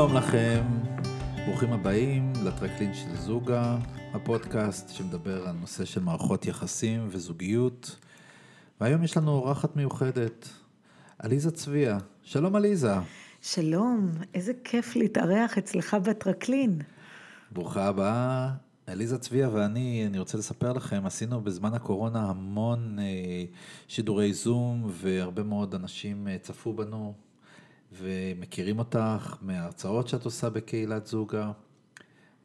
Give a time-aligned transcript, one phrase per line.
[0.00, 0.64] שלום לכם,
[1.46, 3.78] ברוכים הבאים לטרקלין של זוגה,
[4.14, 7.96] הפודקאסט שמדבר על נושא של מערכות יחסים וזוגיות.
[8.80, 10.48] והיום יש לנו אורחת מיוחדת,
[11.18, 11.98] עליזה צביה.
[12.22, 12.94] שלום עליזה.
[13.42, 16.78] שלום, איזה כיף להתארח אצלך בטרקלין.
[17.50, 18.50] ברוכה הבאה.
[18.86, 23.04] עליזה צביה ואני, אני רוצה לספר לכם, עשינו בזמן הקורונה המון אה,
[23.88, 27.14] שידורי זום, והרבה מאוד אנשים אה, צפו בנו,
[27.92, 31.52] ומכירים אותך מההרצאות שאת עושה בקהילת זוגה,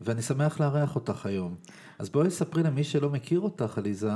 [0.01, 1.55] ואני שמח לארח אותך היום.
[1.99, 4.11] אז בואי ספרי למי שלא מכיר אותך, עליזה,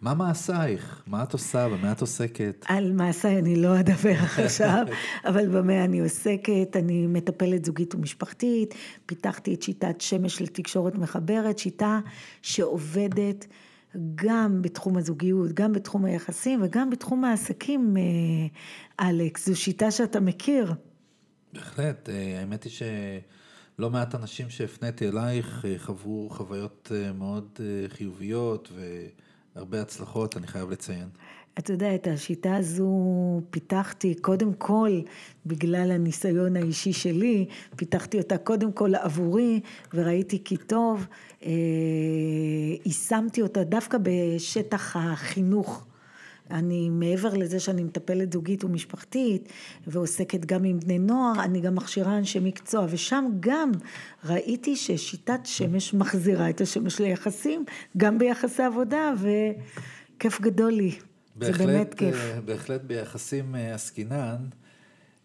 [0.00, 1.02] מה מעשייך?
[1.06, 1.68] מה את עושה?
[1.68, 2.64] במה את עוסקת?
[2.68, 4.86] על מעשיי אני לא אדבר עכשיו,
[5.24, 8.74] אבל במה אני עוסקת, אני מטפלת זוגית ומשפחתית,
[9.06, 12.00] פיתחתי את שיטת שמש לתקשורת מחברת, שיטה
[12.42, 13.46] שעובדת
[14.14, 20.74] גם בתחום הזוגיות, גם בתחום היחסים וגם בתחום העסקים, אה, אלכס, זו שיטה שאתה מכיר.
[21.52, 28.72] בהחלט, אה, האמת היא שלא מעט אנשים שהפניתי אלייך אה, חוו חוויות מאוד חיוביות
[29.54, 31.08] והרבה הצלחות, אני חייב לציין.
[31.58, 32.92] אתה יודע, את השיטה הזו
[33.50, 35.00] פיתחתי קודם כל
[35.46, 39.60] בגלל הניסיון האישי שלי, פיתחתי אותה קודם כל עבורי
[39.94, 41.06] וראיתי כי טוב,
[42.84, 45.84] יישמתי אותה דווקא בשטח החינוך.
[46.50, 49.48] אני מעבר לזה שאני מטפלת זוגית ומשפחתית
[49.86, 53.72] ועוסקת גם עם בני נוער, אני גם מכשירה אנשי מקצוע ושם גם
[54.24, 57.64] ראיתי ששיטת שמש מחזירה את השמש ליחסים,
[57.96, 59.12] גם ביחסי עבודה
[60.16, 60.92] וכיף גדול לי,
[61.38, 62.14] בהחלט, זה באמת כיף.
[62.14, 64.46] אה, בהחלט ביחסים אה, עסקינן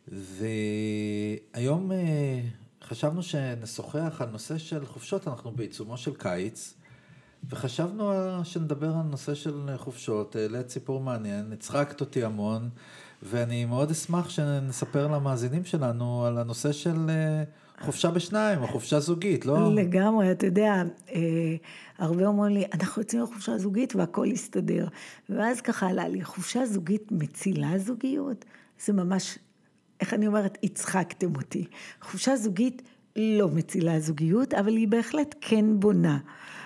[0.07, 2.41] והיום אה,
[2.83, 6.73] חשבנו שנשוחח על נושא של חופשות, אנחנו בעיצומו של קיץ.
[7.49, 8.11] וחשבנו
[8.43, 12.69] שנדבר על נושא של חופשות, העלית סיפור מעניין, הצחקת אותי המון,
[13.23, 17.09] ואני מאוד אשמח שנספר למאזינים שלנו על הנושא של
[17.81, 19.75] חופשה בשניים, או חופשה זוגית, לא?
[19.75, 21.55] לגמרי, אתה יודע, אה,
[21.97, 24.87] הרבה אומרים לי, אנחנו יוצאים לחופשה זוגית והכל יסתדר.
[25.29, 28.45] ואז ככה עלה לי, חופשה זוגית מצילה זוגיות?
[28.85, 29.37] זה ממש,
[29.99, 31.65] איך אני אומרת, הצחקתם אותי.
[32.01, 32.81] חופשה זוגית
[33.15, 36.19] לא מצילה זוגיות, אבל היא בהחלט כן בונה.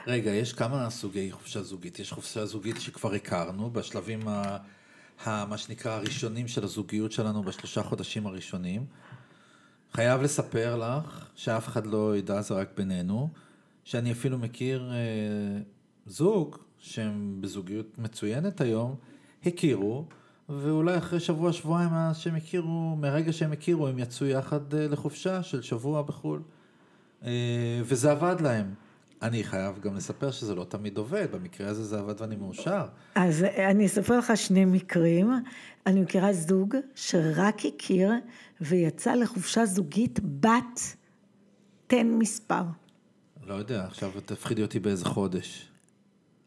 [0.07, 1.99] רגע, יש כמה סוגי חופשה זוגית.
[1.99, 4.57] יש חופשה זוגית שכבר הכרנו, בשלבים ה...
[5.25, 5.45] ה...
[5.45, 8.85] מה שנקרא הראשונים של הזוגיות שלנו בשלושה חודשים הראשונים.
[9.97, 13.29] חייב לספר לך, שאף אחד לא ידע, זה רק בינינו,
[13.83, 15.61] שאני אפילו מכיר אה,
[16.05, 18.95] זוג שהם בזוגיות מצוינת היום,
[19.45, 20.05] הכירו,
[20.49, 25.43] ואולי אחרי שבוע, שבועיים מאז שהם הכירו, מהרגע שהם הכירו, הם יצאו יחד אה, לחופשה
[25.43, 26.41] של שבוע בחו"ל.
[27.23, 28.73] אה, וזה עבד להם.
[29.21, 32.85] אני חייב גם לספר שזה לא תמיד עובד, במקרה הזה זה עבד ואני מאושר.
[33.15, 35.31] אז אני אספר לך שני מקרים.
[35.85, 38.11] אני מכירה זוג שרק הכיר
[38.61, 40.95] ויצא לחופשה זוגית בת
[41.87, 42.63] תן מספר.
[43.47, 45.71] לא יודע, עכשיו תפחידי אותי באיזה חודש.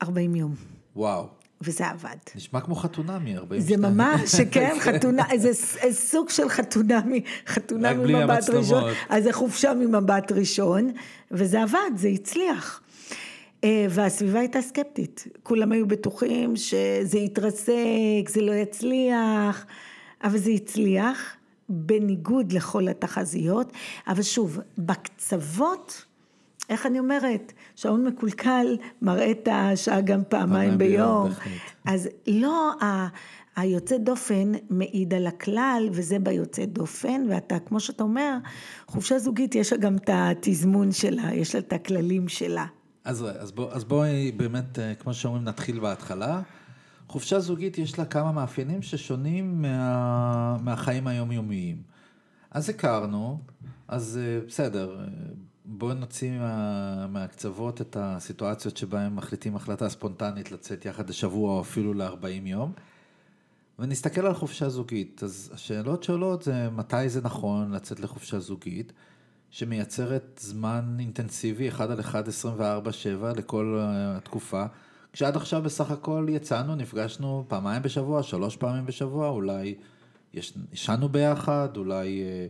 [0.03, 0.55] 40 יום.
[0.97, 1.40] וואו.
[1.63, 2.17] וזה עבד.
[2.37, 3.61] נשמע כמו חתונמי, 42.
[3.61, 5.51] זה ממש, כן, חתונה, זה
[5.93, 8.85] סוג של חתונמי, חתונה ממבט ראשון.
[9.09, 10.93] אז זה חופשה ממבט ראשון,
[11.31, 12.81] וזה עבד, זה הצליח.
[13.65, 19.67] אה, והסביבה הייתה סקפטית, כולם היו בטוחים שזה יתרסק, זה לא יצליח,
[20.25, 21.37] אבל זה הצליח,
[21.69, 23.73] בניגוד לכל התחזיות,
[24.07, 26.05] אבל שוב, בקצוות,
[26.71, 31.31] איך אני אומרת, שעון מקולקל מראה את השעה גם פעמיים ביום.
[31.85, 32.73] אז לא,
[33.57, 38.37] היוצא דופן מעיד על הכלל, וזה ביוצא דופן, ואתה, כמו שאתה אומר,
[38.87, 42.67] חופשה זוגית יש לה גם את התזמון שלה, יש לה את הכללים שלה.
[43.05, 46.43] אז, אז, בוא, אז בואי באמת, אה, כמו שאומרים, נתחיל בהתחלה.
[47.09, 51.83] חופשה זוגית יש לה כמה מאפיינים ששונים מה, מהחיים היומיומיים.
[52.51, 53.39] אז הכרנו,
[53.89, 55.07] אז אה, בסדר,
[55.81, 61.95] בואו נוציא מה, מהקצוות את הסיטואציות שבהן מחליטים החלטה ספונטנית לצאת יחד לשבוע או אפילו
[61.95, 62.73] ל-40 יום.
[63.79, 68.93] ונסתכל על חופשה זוגית, אז השאלות שעולות זה מתי זה נכון לצאת לחופשה זוגית,
[69.51, 72.31] שמייצרת זמן אינטנסיבי, 1 על 1, 24-7
[73.37, 74.65] לכל התקופה,
[75.13, 79.75] כשעד עכשיו בסך הכל יצאנו, נפגשנו פעמיים בשבוע, שלוש פעמים בשבוע, אולי
[80.73, 82.47] ישנו ביחד, אולי אה,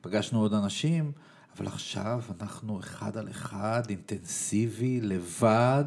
[0.00, 1.12] פגשנו עוד אנשים.
[1.56, 5.84] אבל עכשיו אנחנו אחד על אחד, אינטנסיבי, לבד,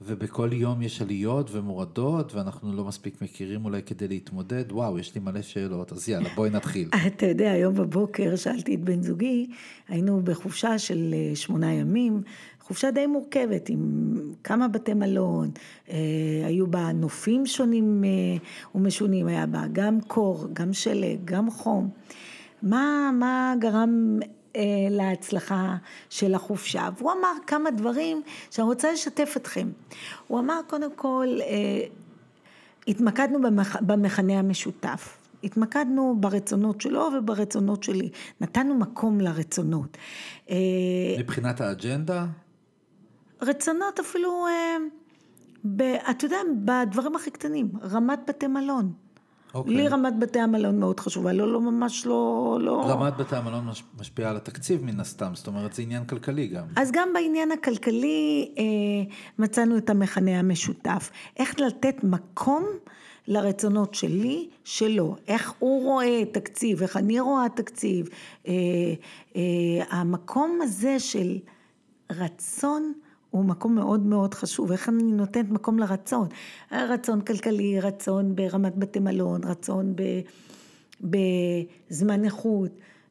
[0.00, 4.72] ובכל יום יש עליות ומורדות, ואנחנו לא מספיק מכירים אולי כדי להתמודד.
[4.72, 6.88] וואו, יש לי מלא שאלות, אז יאללה, בואי נתחיל.
[7.06, 9.46] אתה יודע, היום בבוקר שאלתי את בן זוגי,
[9.88, 12.22] היינו בחופשה של אה, שמונה ימים,
[12.60, 14.12] חופשה די מורכבת, עם
[14.44, 15.50] כמה בתי מלון,
[15.90, 15.96] אה,
[16.44, 18.10] היו בה נופים שונים אה,
[18.74, 21.90] ומשונים, היה בה גם קור, גם שלג, גם חום.
[22.62, 24.18] מה, מה גרם
[24.56, 25.76] אה, להצלחה
[26.10, 26.88] של החופשה.
[26.98, 29.68] והוא אמר כמה דברים שאני רוצה לשתף אתכם.
[30.26, 31.86] הוא אמר קודם כל, אה,
[32.88, 33.76] התמקדנו במכ...
[33.80, 35.18] במכנה המשותף.
[35.44, 38.10] התמקדנו ברצונות שלו וברצונות שלי.
[38.40, 39.96] נתנו מקום לרצונות.
[40.50, 40.56] אה,
[41.18, 42.26] מבחינת האג'נדה?
[43.42, 44.76] רצונות אפילו, אה,
[45.64, 48.92] ב, אתה יודע, בדברים הכי קטנים, רמת בתי מלון.
[49.54, 49.74] אוקיי.
[49.74, 52.82] לי רמת בתי המלון מאוד חשובה, לא, לא ממש לא, לא...
[52.86, 53.68] רמת בתי המלון
[54.00, 56.64] משפיעה על התקציב מן הסתם, זאת אומרת זה עניין כלכלי גם.
[56.76, 58.64] אז גם בעניין הכלכלי אה,
[59.38, 61.10] מצאנו את המכנה המשותף.
[61.36, 62.66] איך לתת מקום
[63.28, 65.16] לרצונות שלי, שלו.
[65.28, 68.08] איך הוא רואה תקציב, איך אני רואה תקציב.
[68.48, 68.52] אה,
[69.36, 69.42] אה,
[69.90, 71.38] המקום הזה של
[72.12, 72.92] רצון
[73.30, 76.28] הוא מקום מאוד מאוד חשוב, איך אני נותנת מקום לרצון,
[76.72, 80.02] רצון כלכלי, רצון ברמת בתי מלון, רצון ב,
[81.00, 82.70] בזמן איכות,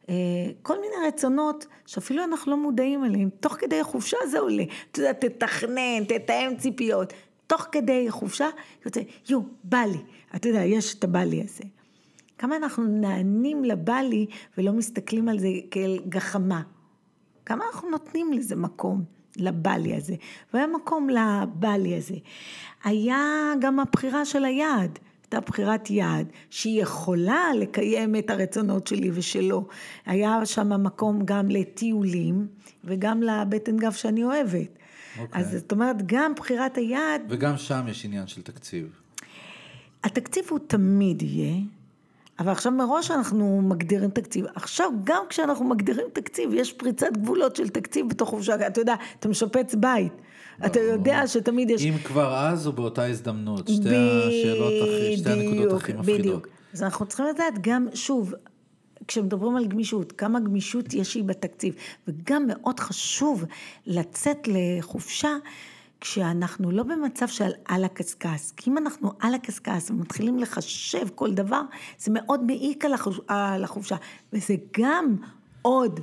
[0.09, 0.15] אה,
[0.61, 5.13] כל מיני רצונות שאפילו אנחנו לא מודעים אליהם, תוך כדי החופשה זה עולה, אתה יודע,
[5.13, 7.13] תתכנן, תתאם ציפיות,
[7.47, 8.47] תוך כדי חופשה
[8.85, 9.97] יוצא, יו, בא לי,
[10.35, 11.63] אתה יודע, יש את הבא לי הזה.
[12.37, 14.25] כמה אנחנו נענים לבא לי
[14.57, 16.61] ולא מסתכלים על זה כאל גחמה.
[17.45, 19.16] כמה אנחנו נותנים לזה מקום.
[19.37, 20.15] לבלי הזה,
[20.53, 22.15] והיה מקום לבלי הזה.
[22.83, 29.67] היה גם הבחירה של היעד, הייתה בחירת יעד שהיא יכולה לקיים את הרצונות שלי ושלו.
[30.05, 32.47] היה שם מקום גם לטיולים
[32.83, 34.51] וגם לבטן גב שאני אוהבת.
[34.51, 35.19] Okay.
[35.19, 35.41] אוקיי.
[35.41, 37.21] אז זאת אומרת, גם בחירת היעד...
[37.29, 38.99] וגם שם יש עניין של תקציב.
[40.03, 41.61] התקציב הוא תמיד יהיה,
[42.39, 44.45] אבל עכשיו מראש אנחנו מגדירים תקציב.
[44.55, 48.67] עכשיו גם כשאנחנו מגדירים תקציב, יש פריצת גבולות של תקציב בתוך חופשה.
[48.67, 50.13] אתה יודע, אתה משפץ בית.
[50.65, 51.85] אתה יודע שתמיד יש...
[51.85, 56.19] אם כבר אז או באותה הזדמנות, שתי השאלות הכי, שתי הנקודות הכי מפחידות.
[56.19, 56.47] בדיוק.
[56.73, 58.33] אז אנחנו צריכים לדעת גם, שוב,
[59.07, 61.75] כשמדברים על גמישות, כמה גמישות יש לי בתקציב,
[62.07, 63.45] וגם מאוד חשוב
[63.85, 65.29] לצאת לחופשה.
[66.01, 71.61] כשאנחנו לא במצב של על הקשקש, כי אם אנחנו על הקשקש ומתחילים לחשב כל דבר,
[71.99, 72.85] זה מאוד מעיק
[73.27, 73.95] על החופשה,
[74.33, 75.15] וזה גם
[75.61, 75.99] עוד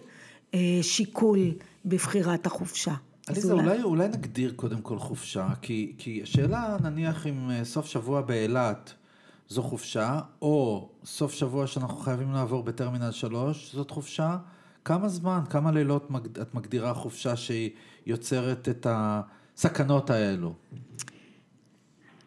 [0.54, 1.38] אה, שיקול
[1.84, 2.94] בבחירת החופשה.
[3.26, 7.86] עליזה, אולי, אולי, אולי נגדיר קודם כל חופשה, כי, כי השאלה נניח אם אה, סוף
[7.86, 8.94] שבוע באילת
[9.48, 14.36] זו חופשה, או סוף שבוע שאנחנו חייבים לעבור בטרמינל 3 זאת חופשה,
[14.84, 16.08] כמה זמן, כמה לילות
[16.42, 17.70] את מגדירה חופשה שהיא
[18.06, 19.20] יוצרת את ה...
[19.56, 20.54] הסכנות האלו?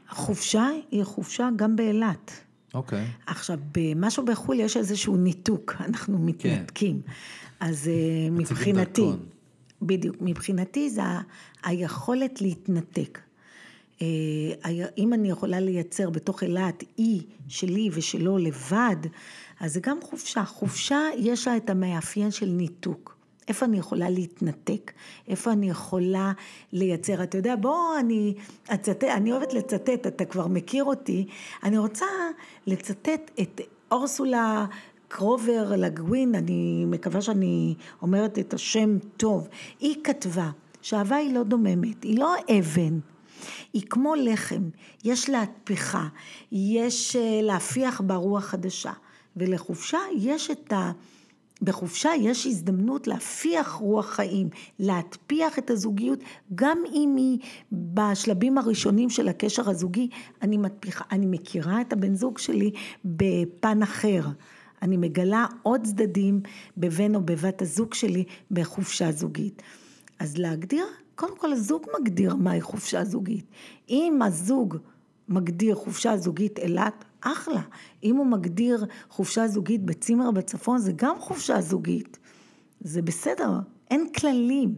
[0.09, 2.31] חופשה היא חופשה גם באילת.
[2.73, 3.05] אוקיי.
[3.05, 3.31] Okay.
[3.31, 7.01] עכשיו, במשהו בחו"ל יש איזשהו ניתוק, אנחנו מתנתקים.
[7.05, 7.11] כן.
[7.59, 9.25] אז אה, מבחינתי, דרכון.
[9.81, 11.01] בדיוק, מבחינתי זה
[11.63, 13.19] היכולת להתנתק.
[14.01, 14.07] אה,
[14.97, 18.95] אם אני יכולה לייצר בתוך אילת אי שלי ושלו לבד,
[19.59, 20.45] אז זה גם חופשה.
[20.45, 23.16] חופשה יש לה את המאפיין של ניתוק.
[23.47, 24.91] איפה אני יכולה להתנתק,
[25.27, 26.31] איפה אני יכולה
[26.73, 28.33] לייצר, אתה יודע, בוא אני
[28.73, 31.27] אצטט, אני אוהבת לצטט, אתה כבר מכיר אותי,
[31.63, 32.05] אני רוצה
[32.67, 33.61] לצטט את
[33.91, 34.65] אורסולה
[35.07, 39.47] קרובר לגווין, אני מקווה שאני אומרת את השם טוב,
[39.79, 40.49] היא כתבה
[40.81, 42.99] שאהבה היא לא דוממת, היא לא אבן,
[43.73, 44.69] היא כמו לחם,
[45.03, 46.07] יש להטפיחה,
[46.51, 48.91] יש אה, להפיח בה רוח חדשה,
[49.37, 50.91] ולחופשה יש את ה...
[51.61, 54.49] בחופשה יש הזדמנות להפיח רוח חיים,
[54.79, 56.19] להטפיח את הזוגיות,
[56.55, 57.39] גם אם היא
[57.71, 60.09] בשלבים הראשונים של הקשר הזוגי,
[60.41, 62.71] אני מטפיחה, אני מכירה את הבן זוג שלי
[63.05, 64.21] בפן אחר.
[64.81, 66.41] אני מגלה עוד צדדים
[66.77, 69.61] בבן או בבת הזוג שלי בחופשה זוגית.
[70.19, 70.85] אז להגדיר,
[71.15, 73.45] קודם כל הזוג מגדיר מהי חופשה זוגית.
[73.89, 74.77] אם הזוג
[75.29, 77.61] מגדיר חופשה זוגית אילת, אחלה.
[78.03, 82.17] אם הוא מגדיר חופשה זוגית בצימר בצפון, זה גם חופשה זוגית.
[82.81, 83.59] זה בסדר,
[83.91, 84.75] אין כללים.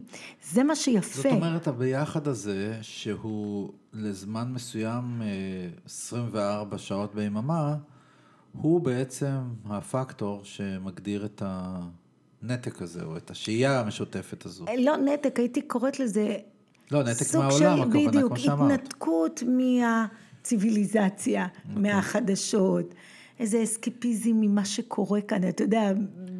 [0.52, 1.22] זה מה שיפה.
[1.22, 5.22] זאת אומרת, הביחד הזה, שהוא לזמן מסוים
[5.84, 7.76] 24 אה, שעות ביממה,
[8.52, 14.64] הוא בעצם הפקטור שמגדיר את הנתק הזה, או את השהייה המשותפת הזו.
[14.78, 16.36] לא נתק, הייתי קוראת לזה...
[16.90, 18.70] לא, נתק מהעולם, הכוונה, כמו שאמרת.
[18.70, 20.06] בדיוק, התנתקות מה...
[20.50, 21.78] ציוויליזציה, okay.
[21.78, 22.94] מהחדשות,
[23.38, 25.92] איזה אסקפיזם ממה שקורה כאן, אתה יודע,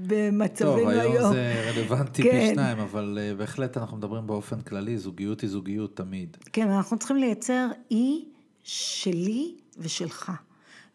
[0.07, 1.13] במצבים היום.
[1.13, 2.31] טוב, היום זה רלוונטי כן.
[2.31, 6.37] פי שניים, אבל uh, בהחלט אנחנו מדברים באופן כללי, זוגיות היא זוגיות תמיד.
[6.53, 8.25] כן, אנחנו צריכים לייצר אי
[8.63, 10.33] שלי ושלך.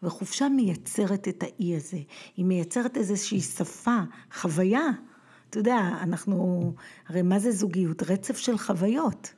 [0.02, 1.98] וחופשה מייצרת את האי הזה,
[2.36, 3.98] היא מייצרת איזושהי שפה,
[4.34, 4.88] חוויה.
[5.50, 6.72] אתה יודע, אנחנו,
[7.08, 8.02] הרי מה זה זוגיות?
[8.02, 9.34] רצף של חוויות.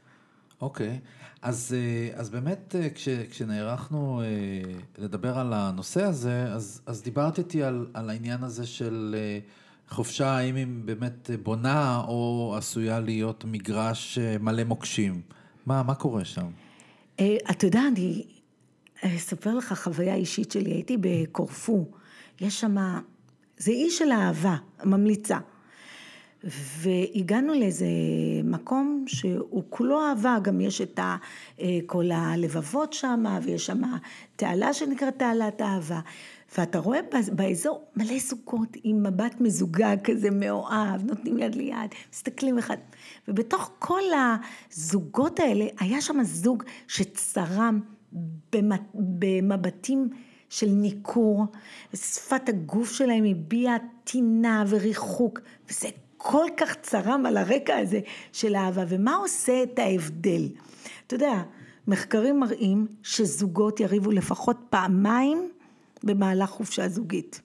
[0.61, 1.01] אוקיי.
[1.03, 1.18] Okay.
[1.43, 4.27] אז, אה, אז באמת אה, כש, כשנערכנו אה,
[4.99, 9.17] לדבר על הנושא הזה, אז, אז דיברת איתי על, על העניין הזה של
[9.89, 15.21] חופשה, האם היא באמת בונה או עשויה להיות מגרש מלא מוקשים?
[15.67, 16.47] מה, מה קורה שם?
[17.51, 18.25] אתה יודע, אני
[19.17, 20.71] אספר לך חוויה אישית שלי.
[20.71, 21.87] הייתי בקורפו,
[22.41, 22.77] יש שם,
[23.59, 25.39] זה אי של אהבה, ממליצה.
[26.45, 27.87] והגענו לאיזה
[28.45, 33.83] מקום שהוא כולו אהבה, גם יש את אה, כל הלבבות שם, ויש שם
[34.37, 36.01] תעלה שנקראת תעלת אהבה.
[36.59, 37.01] ואתה רואה
[37.33, 42.77] באזור מלא זוגות עם מבט מזוגג כזה מאוהב, נותנים יד ליד, מסתכלים אחד.
[43.29, 44.03] ובתוך כל
[44.71, 47.81] הזוגות האלה היה שם זוג שצרם
[48.93, 50.09] במבטים
[50.49, 51.47] של ניכור,
[51.93, 55.41] ושפת הגוף שלהם הביעה טינה וריחוק,
[55.71, 58.01] וזה כל כך צרם על הרקע הזה
[58.33, 60.49] של אהבה, ומה עושה את ההבדל?
[61.07, 61.43] אתה יודע,
[61.89, 65.51] מחקרים מראים שזוגות יריבו לפחות פעמיים
[66.03, 67.41] במהלך חופשה זוגית.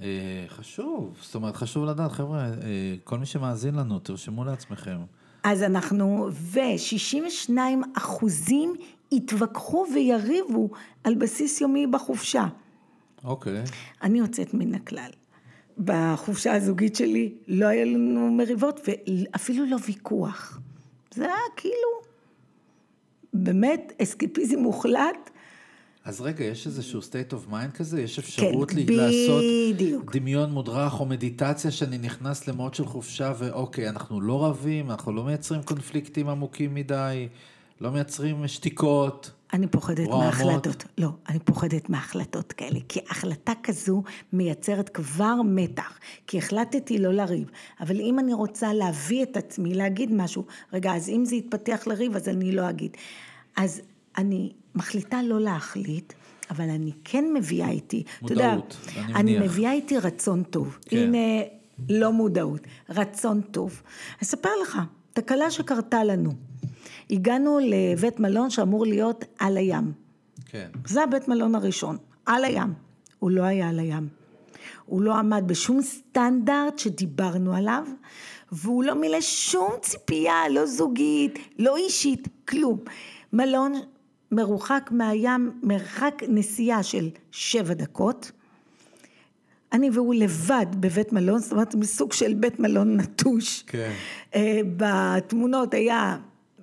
[0.00, 4.98] אה, חשוב, זאת אומרת חשוב לדעת, חבר'ה, אה, כל מי שמאזין לנו, תרשמו לעצמכם.
[5.42, 7.50] אז אנחנו, ו-62
[7.96, 8.74] אחוזים
[9.12, 10.70] יתווכחו ויריבו
[11.04, 12.46] על בסיס יומי בחופשה.
[13.24, 13.64] אוקיי.
[14.02, 15.10] אני יוצאת מן הכלל.
[15.78, 20.60] בחופשה הזוגית שלי לא היה לנו מריבות ואפילו לא ויכוח.
[21.14, 21.88] זה היה כאילו
[23.32, 25.30] באמת אסקפיזם מוחלט.
[26.04, 28.00] אז רגע, יש איזשהו state of mind כזה?
[28.00, 29.42] יש אפשרות כן, לי לעשות
[30.12, 35.24] דמיון מודרך או מדיטציה שאני נכנס למוד של חופשה ואוקיי, אנחנו לא רבים, אנחנו לא
[35.24, 37.28] מייצרים קונפליקטים עמוקים מדי,
[37.80, 39.30] לא מייצרים שתיקות.
[39.52, 40.08] אני פוחדת.
[40.08, 47.12] מהחלטות, לא, אני פוחדת מהחלטות כאלה, כי החלטה כזו מייצרת כבר מתח, כי החלטתי לא
[47.12, 47.50] לריב,
[47.80, 52.16] אבל אם אני רוצה להביא את עצמי, להגיד משהו, רגע, אז אם זה יתפתח לריב,
[52.16, 52.96] אז אני לא אגיד.
[53.56, 53.80] אז
[54.18, 56.12] אני מחליטה לא להחליט,
[56.50, 59.20] אבל אני כן מביאה איתי, מודעות, אתה יודע, אני מניח.
[59.20, 60.78] אני מביאה איתי רצון טוב.
[60.86, 60.96] כן.
[60.96, 61.42] הנה,
[61.88, 63.82] לא מודעות, רצון טוב.
[64.22, 64.78] אספר לך,
[65.12, 66.32] תקלה שקרתה לנו.
[67.10, 69.92] הגענו לבית מלון שאמור להיות על הים.
[70.46, 70.68] כן.
[70.86, 71.96] זה הבית מלון הראשון,
[72.26, 72.72] על הים.
[73.18, 74.08] הוא לא היה על הים.
[74.86, 77.84] הוא לא עמד בשום סטנדרט שדיברנו עליו,
[78.52, 82.78] והוא לא מילא שום ציפייה, לא זוגית, לא אישית, כלום.
[83.32, 83.72] מלון
[84.32, 88.32] מרוחק מהים, מרחק נסיעה של שבע דקות.
[89.72, 93.62] אני והוא לבד בבית מלון, זאת אומרת מסוג של בית מלון נטוש.
[93.66, 93.92] כן.
[94.34, 96.16] אה, בתמונות היה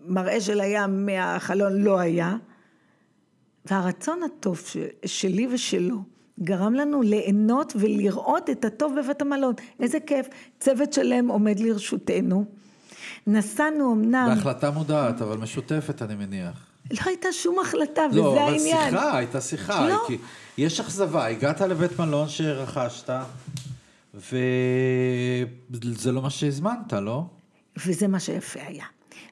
[0.07, 2.35] מראה של הים מהחלון לא היה,
[3.65, 4.61] והרצון הטוב
[5.05, 6.03] שלי ושלו
[6.39, 9.53] גרם לנו ליהנות ולראות את הטוב בבית המלון.
[9.79, 10.27] איזה כיף,
[10.59, 12.45] צוות שלם עומד לרשותנו.
[13.27, 14.33] נסענו אמנם...
[14.35, 16.67] בהחלטה מודעת, אבל משותפת אני מניח.
[16.91, 18.93] לא הייתה שום החלטה, לא, וזה העניין.
[18.93, 19.87] לא, אבל שיחה, הייתה שיחה.
[19.89, 20.03] לא.
[20.07, 20.17] כי
[20.57, 23.09] יש אכזבה, הגעת לבית מלון שרכשת,
[24.13, 27.25] וזה לא מה שהזמנת, לא?
[27.85, 28.85] וזה מה שיפה היה.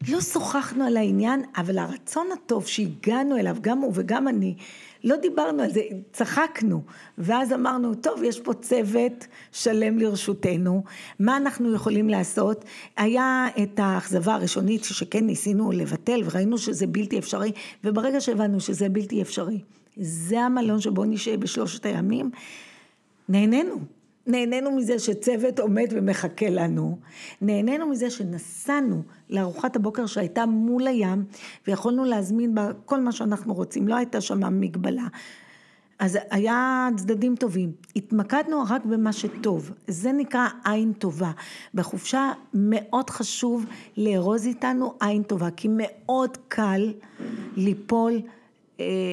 [0.09, 4.55] לא שוחחנו על העניין, אבל הרצון הטוב שהגענו אליו, גם הוא וגם אני,
[5.03, 5.81] לא דיברנו על זה,
[6.11, 6.81] צחקנו,
[7.17, 10.83] ואז אמרנו, טוב, יש פה צוות שלם לרשותנו,
[11.19, 12.65] מה אנחנו יכולים לעשות?
[12.97, 17.51] היה את האכזבה הראשונית שכן ניסינו לבטל, וראינו שזה בלתי אפשרי,
[17.83, 19.59] וברגע שהבנו שזה בלתי אפשרי,
[19.97, 22.31] זה המלון שבו נשאר בשלושת הימים,
[23.29, 24.00] נהנינו.
[24.27, 26.97] נהנינו מזה שצוות עומד ומחכה לנו,
[27.41, 31.25] נהנינו מזה שנסענו לארוחת הבוקר שהייתה מול הים
[31.67, 35.07] ויכולנו להזמין בה כל מה שאנחנו רוצים, לא הייתה שם מגבלה.
[35.99, 41.31] אז היה צדדים טובים, התמקדנו רק במה שטוב, זה נקרא עין טובה.
[41.73, 43.65] בחופשה מאוד חשוב
[43.97, 46.93] לארוז איתנו עין טובה, כי מאוד קל
[47.55, 48.21] ליפול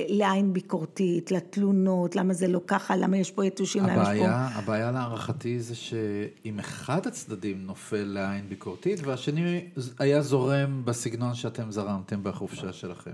[0.09, 4.29] לעין ביקורתית, לתלונות, למה זה לא ככה, למה יש פה יתושים, למה יש פה...
[4.29, 12.23] הבעיה להערכתי זה שאם אחד הצדדים נופל לעין ביקורתית, והשני היה זורם בסגנון שאתם זרמתם
[12.23, 13.11] בחופשה שלכם.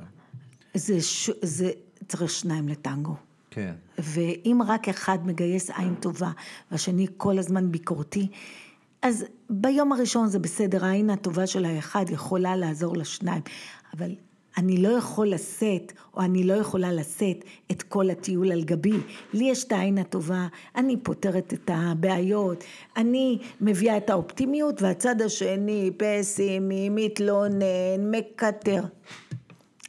[0.74, 1.30] זה, ש...
[1.42, 1.70] זה
[2.08, 3.14] צריך שניים לטנגו.
[3.50, 3.74] כן.
[3.98, 6.30] ואם רק אחד מגייס עין טובה,
[6.70, 8.28] והשני כל הזמן ביקורתי,
[9.02, 13.42] אז ביום הראשון זה בסדר, העין הטובה של האחד יכולה לעזור לשניים,
[13.96, 14.10] אבל
[14.58, 18.98] אני לא יכול לשאת, או אני לא יכולה לשאת את כל הטיול על גבי.
[19.32, 20.46] לי יש את העין הטובה,
[20.76, 22.64] אני פותרת את הבעיות,
[22.96, 27.64] אני מביאה את האופטימיות, והצד השני פסימי, מתלונן,
[28.10, 28.84] מקטר.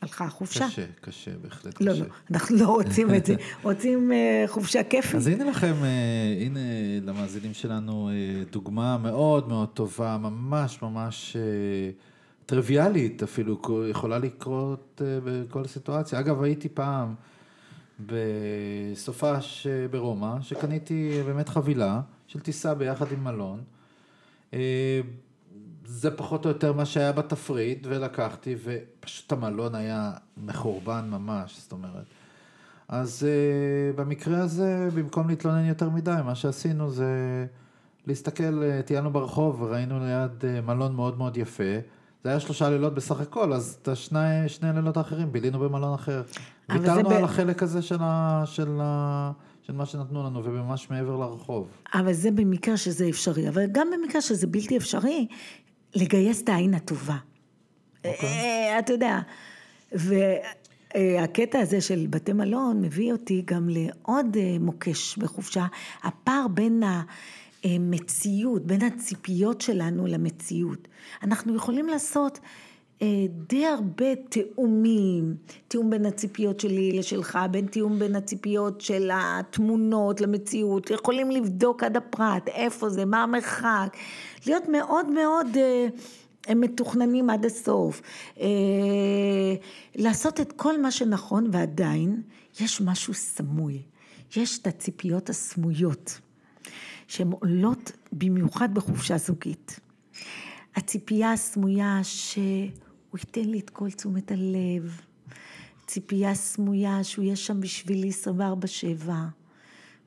[0.01, 0.67] הלכה חופשה.
[0.67, 2.01] קשה, קשה, בהחלט לא, קשה.
[2.01, 5.15] לא, לא, אנחנו לא רוצים את זה, רוצים uh, חופשה כיפית.
[5.15, 6.59] אז הנה לכם, uh, הנה
[7.01, 11.35] למאזינים שלנו uh, דוגמה מאוד מאוד טובה, ממש ממש...
[11.35, 12.14] Uh,
[12.45, 16.19] טריוויאלית אפילו, יכולה לקרות אה, בכל סיטואציה.
[16.19, 17.15] אגב, הייתי פעם
[17.99, 23.61] בסופש ברומא, שקניתי באמת חבילה של טיסה ביחד עם מלון.
[24.53, 25.01] אה,
[25.85, 32.05] זה פחות או יותר מה שהיה בתפריט, ולקחתי, ופשוט המלון היה מחורבן ממש, זאת אומרת.
[32.87, 37.45] אז uh, במקרה הזה, במקום להתלונן יותר מדי, מה שעשינו זה
[38.07, 41.63] להסתכל, טיילנו ברחוב וראינו ליד uh, מלון מאוד מאוד יפה.
[42.25, 46.23] זה היה שלושה לילות בסך הכל, אז את השני שני לילות האחרים בילינו במלון אחר.
[46.69, 47.23] ויתרנו על ב...
[47.23, 51.67] החלק הזה של, ה, של, ה, של מה שנתנו לנו, וממש מעבר לרחוב.
[51.93, 55.27] אבל זה במקרה שזה אפשרי, אבל גם במקרה שזה בלתי אפשרי,
[55.95, 57.15] לגייס את העין הטובה.
[57.15, 58.07] Okay.
[58.07, 58.79] אוקיי.
[58.79, 59.19] אתה יודע,
[59.91, 65.65] והקטע הזה של בתי מלון מביא אותי גם לעוד מוקש בחופשה,
[66.03, 67.01] הפער בין ה...
[67.79, 70.87] מציאות, בין הציפיות שלנו למציאות.
[71.23, 72.39] אנחנו יכולים לעשות
[73.01, 75.35] אה, די הרבה תאומים,
[75.67, 81.97] תיאום בין הציפיות שלי לשלך, בין תיאום בין הציפיות של התמונות למציאות, יכולים לבדוק עד
[81.97, 83.97] הפרט, איפה זה, מה המרחק,
[84.47, 88.01] להיות מאוד מאוד אה, מתוכננים עד הסוף,
[88.39, 88.45] אה,
[89.95, 92.21] לעשות את כל מה שנכון ועדיין
[92.59, 93.81] יש משהו סמוי,
[94.35, 96.19] יש את הציפיות הסמויות.
[97.07, 99.79] שהן עולות במיוחד בחופשה זוגית.
[100.75, 105.01] הציפייה הסמויה שהוא ייתן לי את כל תשומת הלב,
[105.87, 109.09] ציפייה סמויה שהוא יהיה שם בשבילי 24/7,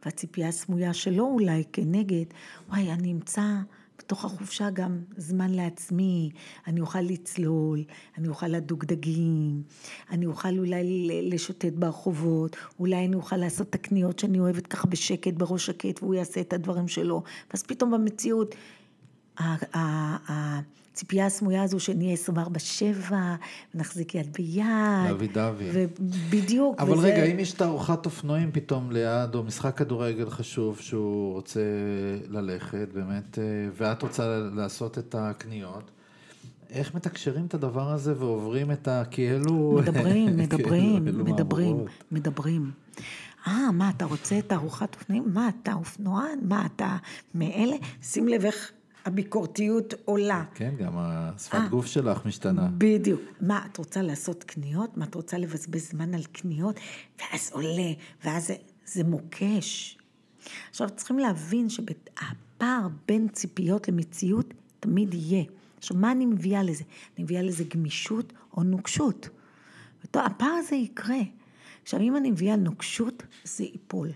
[0.04, 2.24] והציפייה הסמויה שלו אולי כנגד,
[2.68, 3.42] וואי, אני אמצא
[3.98, 6.30] בתוך החופשה גם זמן לעצמי,
[6.66, 7.84] אני אוכל לצלול,
[8.18, 9.62] אני אוכל לדוג דגים,
[10.10, 15.34] אני אוכל אולי לשוטט ברחובות, אולי אני אוכל לעשות את הקניות שאני אוהבת ככה בשקט,
[15.34, 17.22] בראש שקט, והוא יעשה את הדברים שלו.
[17.50, 18.54] ואז פתאום במציאות,
[20.98, 22.16] הציפייה הסמויה הזו שנהיה
[23.10, 23.12] 24-7,
[23.74, 24.64] ונחזיק יד ביד.
[25.08, 25.62] דוד דוד.
[25.72, 26.80] ובדיוק.
[26.80, 27.06] אבל וזה...
[27.06, 31.60] רגע, אם יש תערוכת אופנועים פתאום ליד, או משחק כדורגל חשוב שהוא רוצה
[32.28, 33.44] ללכת, באמת, אה,
[33.76, 35.90] ואת רוצה לעשות את הקניות,
[36.70, 39.02] איך מתקשרים את הדבר הזה ועוברים את ה...
[39.10, 39.78] כי אלו...
[39.82, 42.70] מדברים, מדברים, מדברים, מדברים.
[43.46, 45.24] אה, מה, אתה רוצה את ארוחת אופנועים?
[45.26, 46.38] מה, אתה אופנוען?
[46.42, 46.96] מה, אתה
[47.34, 47.76] מאלה?
[48.02, 48.72] שים לב איך
[49.08, 50.44] הביקורתיות עולה.
[50.54, 52.68] כן, גם השפת אה, גוף שלך משתנה.
[52.78, 53.20] בדיוק.
[53.40, 54.96] מה, את רוצה לעשות קניות?
[54.96, 56.80] מה, את רוצה לבזבז זמן על קניות?
[57.18, 57.92] ואז עולה,
[58.24, 58.54] ואז זה,
[58.86, 59.98] זה מוקש.
[60.70, 65.44] עכשיו, צריכים להבין שהפער בין ציפיות למציאות תמיד יהיה.
[65.78, 66.84] עכשיו, מה אני מביאה לזה?
[67.16, 69.28] אני מביאה לזה גמישות או נוקשות.
[70.14, 71.20] הפער הזה יקרה.
[71.82, 74.08] עכשיו, אם אני מביאה נוקשות, זה ייפול.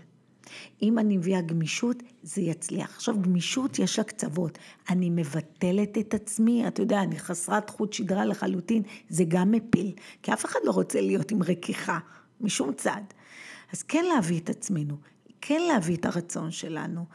[0.81, 2.95] אם אני מביאה גמישות, זה יצליח.
[2.95, 4.57] עכשיו, גמישות יש לה קצוות.
[4.89, 9.91] אני מבטלת את עצמי, אתה יודע, אני חסרת חוט שדרה לחלוטין, זה גם מפיל.
[10.23, 11.99] כי אף אחד לא רוצה להיות עם רכיכה,
[12.41, 13.01] משום צד.
[13.73, 14.97] אז כן להביא את עצמנו,
[15.41, 17.05] כן להביא את הרצון שלנו,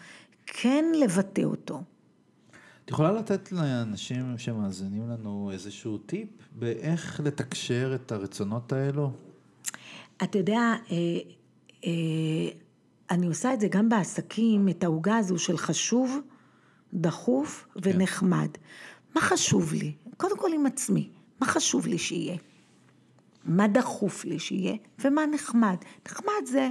[0.47, 1.83] כן לבטא אותו.
[2.85, 9.11] את יכולה לתת לאנשים שמאזינים לנו איזשהו טיפ באיך לתקשר את הרצונות האלו?
[10.23, 10.97] אתה יודע, אה,
[11.85, 11.91] אה,
[13.11, 16.21] אני עושה את זה גם בעסקים, את העוגה הזו של חשוב,
[16.95, 17.81] דחוף כן.
[17.83, 18.49] ונחמד.
[19.15, 19.93] מה חשוב לי?
[20.17, 21.09] קודם כל עם עצמי,
[21.41, 22.37] מה חשוב לי שיהיה?
[23.45, 24.75] מה דחוף לי שיהיה?
[25.05, 25.77] ומה נחמד?
[26.07, 26.71] נחמד זה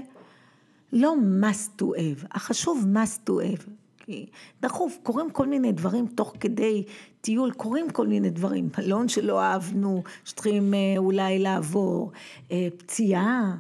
[0.93, 3.69] לא must to have, החשוב must to have.
[3.97, 4.25] כי
[4.61, 6.83] דחוף, קורים כל מיני דברים תוך כדי
[7.21, 12.11] טיול, קורים כל מיני דברים, מלון שלא אהבנו, שצריכים אה, אולי לעבור,
[12.51, 13.55] אה, פציעה,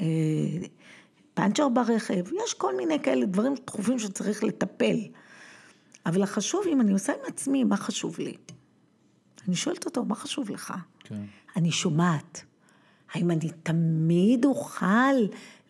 [0.00, 0.06] אה,
[1.36, 4.96] פאנצ'ר ברכב, יש כל מיני כאלה דברים דחופים שצריך לטפל.
[6.06, 8.34] אבל החשוב, אם אני עושה עם עצמי, מה חשוב לי?
[9.48, 10.74] אני שואלת אותו, מה חשוב לך?
[11.04, 11.22] כן.
[11.56, 12.44] אני שומעת.
[13.12, 15.16] האם אני תמיד אוכל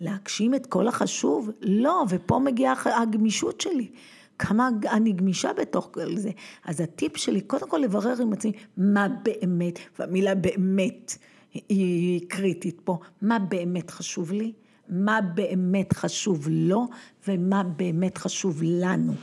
[0.01, 1.51] להגשים את כל החשוב?
[1.61, 3.91] לא, ופה מגיעה הגמישות שלי.
[4.39, 6.31] כמה אני גמישה בתוך כל זה.
[6.65, 11.19] אז הטיפ שלי, קודם כל לברר עם עצמי, מה באמת, והמילה באמת
[11.53, 14.53] היא קריטית פה, מה באמת חשוב לי?
[14.88, 16.87] מה באמת חשוב לו
[17.29, 19.14] ומה באמת חשוב לנו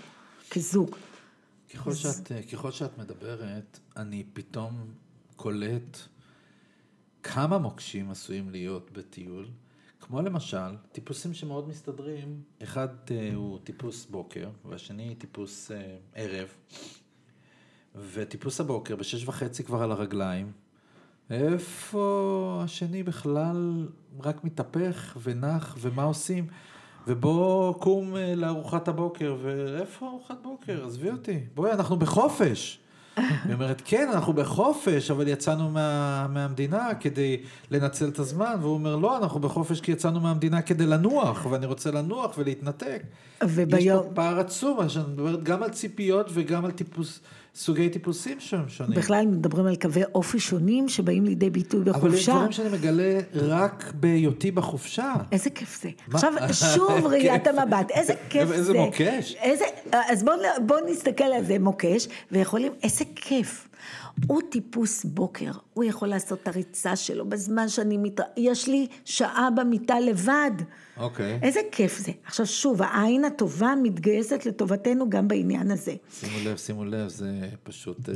[0.50, 0.96] כזוג.
[1.74, 4.74] ככל שאת, ככל שאת מדברת, אני פתאום
[5.36, 5.98] קולט
[7.24, 9.48] כמה מוקשים עשויים להיות בטיול.
[10.00, 15.76] כמו למשל, טיפוסים שמאוד מסתדרים, אחד uh, הוא טיפוס בוקר, והשני טיפוס uh,
[16.16, 16.48] ערב,
[17.96, 20.52] וטיפוס הבוקר בשש וחצי כבר על הרגליים,
[21.30, 23.88] איפה השני בכלל
[24.24, 26.48] רק מתהפך ונח, ומה עושים?
[27.08, 30.86] ובוא קום אה, לארוחת הבוקר, ואיפה ארוחת בוקר?
[30.86, 31.40] עזבי אותי.
[31.56, 32.80] בואי, אנחנו בחופש.
[33.16, 38.96] היא אומרת, כן, אנחנו בחופש, אבל יצאנו מה, מהמדינה כדי לנצל את הזמן, והוא אומר,
[38.96, 43.04] לא, אנחנו בחופש כי יצאנו מהמדינה כדי לנוח, ואני רוצה לנוח ולהתנתק.
[43.44, 43.80] וביום...
[43.80, 47.20] יש פה פער עצום, שאני מדברת גם על ציפיות וגם על טיפוס...
[47.56, 49.00] סוגי טיפוסים שהם שונים.
[49.00, 52.08] בכלל מדברים על קווי אופי שונים שבאים לידי ביטוי בחופשה.
[52.08, 55.14] אבל יש דברים שאני מגלה רק בהיותי בחופשה.
[55.32, 55.90] איזה כיף זה.
[56.08, 56.20] מה?
[56.20, 56.34] עכשיו,
[56.76, 58.54] שוב ראיית המבט, איזה כיף זה.
[58.54, 59.36] איזה מוקש.
[59.42, 60.36] איזה, אז בואו
[60.66, 63.68] בוא נסתכל על זה מוקש, ויכולים, איזה כיף.
[64.28, 68.20] הוא טיפוס בוקר, הוא יכול לעשות את הריצה שלו בזמן שאני מת...
[68.38, 70.52] יש לי שעה במיטה לבד.
[70.98, 71.40] אוקיי.
[71.42, 72.12] איזה כיף זה.
[72.26, 75.96] עכשיו שוב, העין הטובה מתגייסת לטובתנו גם בעניין הזה.
[76.12, 78.10] שימו לב, שימו לב, זה פשוט...
[78.10, 78.16] אה,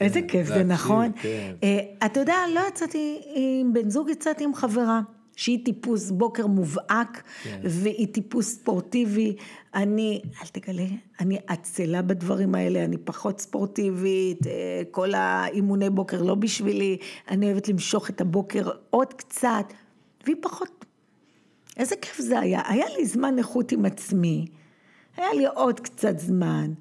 [0.00, 1.12] איזה כן, כיף זה, נכון?
[1.22, 1.54] כן.
[1.60, 5.00] Uh, אתה יודע, לא יצאתי עם בן זוג, יצאתי עם חברה.
[5.36, 7.60] שהיא טיפוס בוקר מובהק, כן.
[7.64, 9.36] והיא טיפוס ספורטיבי.
[9.74, 10.86] אני, אל תגלה,
[11.20, 16.96] אני עצלה בדברים האלה, אני פחות ספורטיבית, אה, כל האימוני בוקר לא בשבילי,
[17.30, 19.72] אני אוהבת למשוך את הבוקר עוד קצת,
[20.24, 20.84] והיא פחות.
[21.76, 22.62] איזה כיף זה היה.
[22.66, 24.46] היה לי זמן איכות עם עצמי,
[25.16, 26.72] היה לי עוד קצת זמן,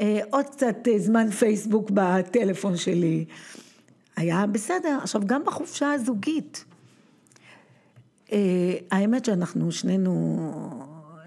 [0.00, 3.24] אה, עוד קצת אה, זמן פייסבוק בטלפון שלי.
[4.16, 4.98] היה בסדר.
[5.02, 6.64] עכשיו, גם בחופשה הזוגית.
[8.32, 10.38] אה, האמת שאנחנו שנינו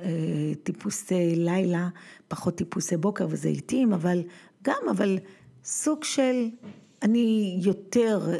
[0.04, 1.90] אה, טיפוסי לילה,
[2.28, 4.22] פחות טיפוסי בוקר וזה איטים, אבל
[4.64, 5.18] גם, אבל
[5.64, 6.50] סוג של,
[7.02, 8.32] אני יותר,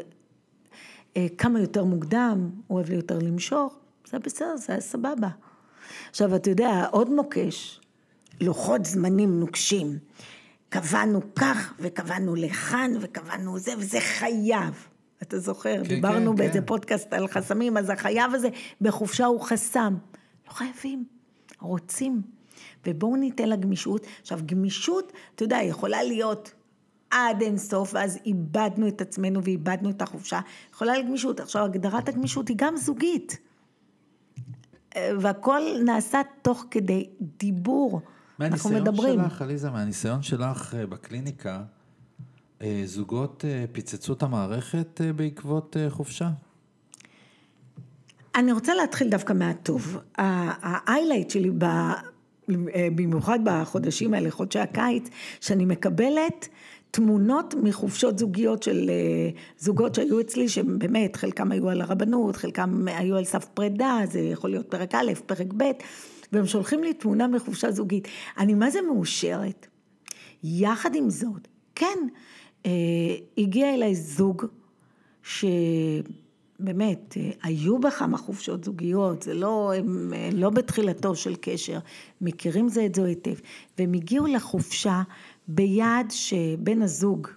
[1.16, 3.78] אה, כמה יותר מוקדם, אוהב לי יותר למשוך,
[4.10, 5.28] זה בסדר, זה היה סבבה.
[6.10, 7.80] עכשיו, אתה יודע, עוד מוקש,
[8.40, 9.98] לוחות זמנים נוקשים.
[10.68, 14.88] קבענו כך, וקבענו לכאן, וקבענו זה, וזה חייב.
[15.22, 16.66] אתה זוכר, כן, דיברנו כן, באיזה כן.
[16.66, 18.48] פודקאסט על חסמים, אז החייב הזה
[18.80, 19.96] בחופשה הוא חסם.
[20.48, 21.04] לא חייבים,
[21.60, 22.22] רוצים.
[22.86, 24.06] ובואו ניתן לה גמישות.
[24.20, 26.52] עכשיו, גמישות, אתה יודע, יכולה להיות
[27.10, 30.40] עד אין סוף, ואז איבדנו את עצמנו ואיבדנו את החופשה.
[30.72, 31.40] יכולה להיות גמישות.
[31.40, 33.38] עכשיו, הגדרת הגמישות היא גם זוגית.
[34.96, 38.00] והכל נעשה תוך כדי דיבור.
[38.40, 39.18] אנחנו מדברים.
[39.18, 41.62] מהניסיון שלך, עליזה, מהניסיון שלך אה, בקליניקה, אה,
[42.84, 46.28] זוגות אה, פיצצו את המערכת אה, בעקבות חופשה?
[48.34, 49.98] אני רוצה להתחיל דווקא מהטוב.
[50.18, 51.64] ה-highlight שלי, ב,
[52.94, 55.08] במיוחד בחודשים האלה, חודשי הקיץ,
[55.40, 56.48] שאני מקבלת
[56.90, 58.90] תמונות מחופשות זוגיות של
[59.58, 64.50] זוגות שהיו אצלי, שבאמת, חלקם היו על הרבנות, חלקם היו על סף פרידה, זה יכול
[64.50, 65.64] להיות פרק א', פרק ב',
[66.32, 68.08] והם שולחים לי תמונה מחופשה זוגית.
[68.38, 69.66] אני מה זה מאושרת.
[70.44, 72.18] יחד עם זאת, כן, אה,
[73.38, 74.44] הגיע אליי זוג
[75.22, 81.78] שבאמת אה, היו בכמה חופשות זוגיות, זה לא, הם אה, לא בתחילתו של קשר,
[82.20, 83.34] מכירים זה את זו היטב,
[83.78, 85.02] והם הגיעו לחופשה
[85.48, 87.28] ביעד שבן הזוג,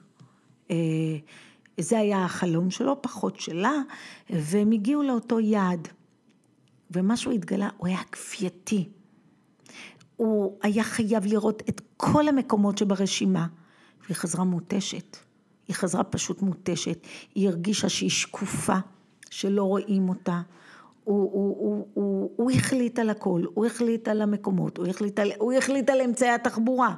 [1.77, 3.73] זה היה החלום שלו, פחות שלה,
[4.29, 5.87] והם הגיעו לאותו יעד.
[6.91, 8.89] ומשהו התגלה, הוא היה כפייתי.
[10.15, 13.47] הוא היה חייב לראות את כל המקומות שברשימה.
[14.11, 15.17] והיא חזרה מותשת.
[15.67, 17.07] היא חזרה פשוט מותשת.
[17.35, 18.75] היא הרגישה שהיא שקופה,
[19.29, 20.41] שלא רואים אותה.
[21.03, 25.31] הוא, הוא, הוא, הוא, הוא החליט על הכל, הוא החליט על המקומות, הוא החליט על,
[25.39, 26.95] הוא החליט על אמצעי התחבורה.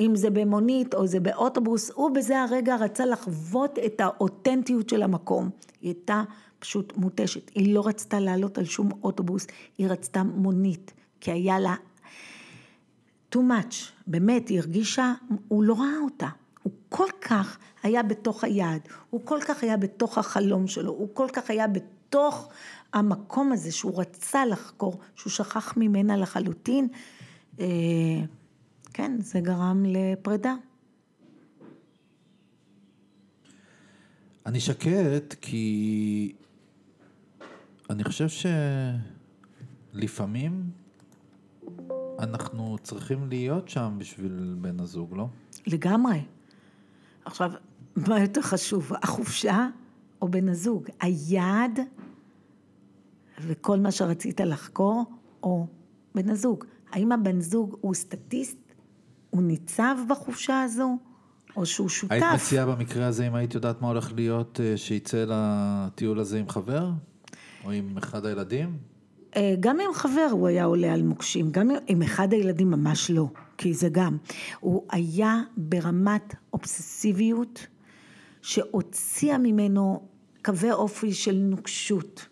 [0.00, 5.50] אם זה במונית או זה באוטובוס, הוא בזה הרגע רצה לחוות את האותנטיות של המקום.
[5.80, 6.22] היא הייתה
[6.58, 7.50] פשוט מותשת.
[7.54, 9.46] היא לא רצתה לעלות על שום אוטובוס,
[9.78, 11.74] היא רצתה מונית, כי היה לה
[13.34, 13.74] too much,
[14.06, 15.12] באמת, היא הרגישה,
[15.48, 16.28] הוא לא ראה אותה.
[16.64, 21.26] הוא כל כך היה בתוך היעד, הוא כל כך היה בתוך החלום שלו, הוא כל
[21.32, 22.48] כך היה בתוך
[22.92, 26.88] המקום הזה שהוא רצה לחקור, שהוא שכח ממנה לחלוטין.
[27.60, 27.66] אה,
[28.92, 30.54] כן, זה גרם לפרידה.
[34.46, 36.32] אני שקט כי
[37.90, 38.26] אני חושב
[39.92, 40.70] שלפעמים
[42.18, 45.26] אנחנו צריכים להיות שם בשביל בן הזוג, לא?
[45.66, 46.20] לגמרי.
[47.24, 47.50] עכשיו,
[47.96, 49.68] מה יותר חשוב, החופשה
[50.22, 50.88] או בן הזוג?
[51.00, 51.80] היעד
[53.40, 55.04] וכל מה שרצית לחקור,
[55.42, 55.66] או
[56.14, 56.64] בן הזוג.
[56.92, 58.58] האם הבן זוג הוא סטטיסט?
[59.30, 60.98] הוא ניצב בחופשה הזו?
[61.56, 62.12] או שהוא שותף?
[62.12, 66.48] היית מציעה במקרה הזה, אם היית יודעת מה הולך להיות, אה, שיצא לטיול הזה עם
[66.48, 66.90] חבר?
[67.64, 68.76] או עם אחד הילדים?
[69.36, 73.28] אה, גם עם חבר הוא היה עולה על מוקשים, גם עם אחד הילדים ממש לא,
[73.58, 74.16] כי זה גם.
[74.60, 77.66] הוא היה ברמת אובססיביות
[78.42, 80.02] שהוציאה ממנו
[80.44, 82.26] קווי אופי של נוקשות.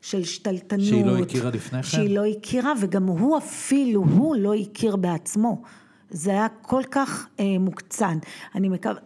[0.00, 0.86] של שתלטנות.
[0.86, 1.88] שהיא לא הכירה לפני כן?
[1.88, 5.62] שהיא לא הכירה, וגם הוא אפילו, הוא לא הכיר בעצמו.
[6.10, 8.18] זה היה כל כך אה, מוקצן.
[8.54, 9.00] אני מקווה,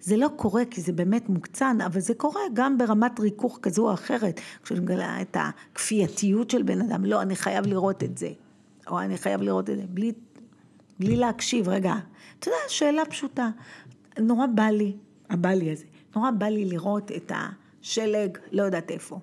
[0.00, 3.94] זה לא קורה כי זה באמת מוקצן, אבל זה קורה גם ברמת ריכוך כזו או
[3.94, 8.30] אחרת, כשאני מגלה את הכפייתיות של בן אדם, לא, אני חייב לראות את זה,
[8.88, 10.12] או אני חייב לראות את זה, בלי,
[11.00, 11.94] בלי להקשיב, רגע,
[12.38, 13.48] אתה יודע, שאלה פשוטה,
[14.18, 14.92] נורא בא לי,
[15.30, 15.84] הבא לי הזה,
[16.16, 19.18] נורא בא לי לראות את השלג, לא יודעת איפה.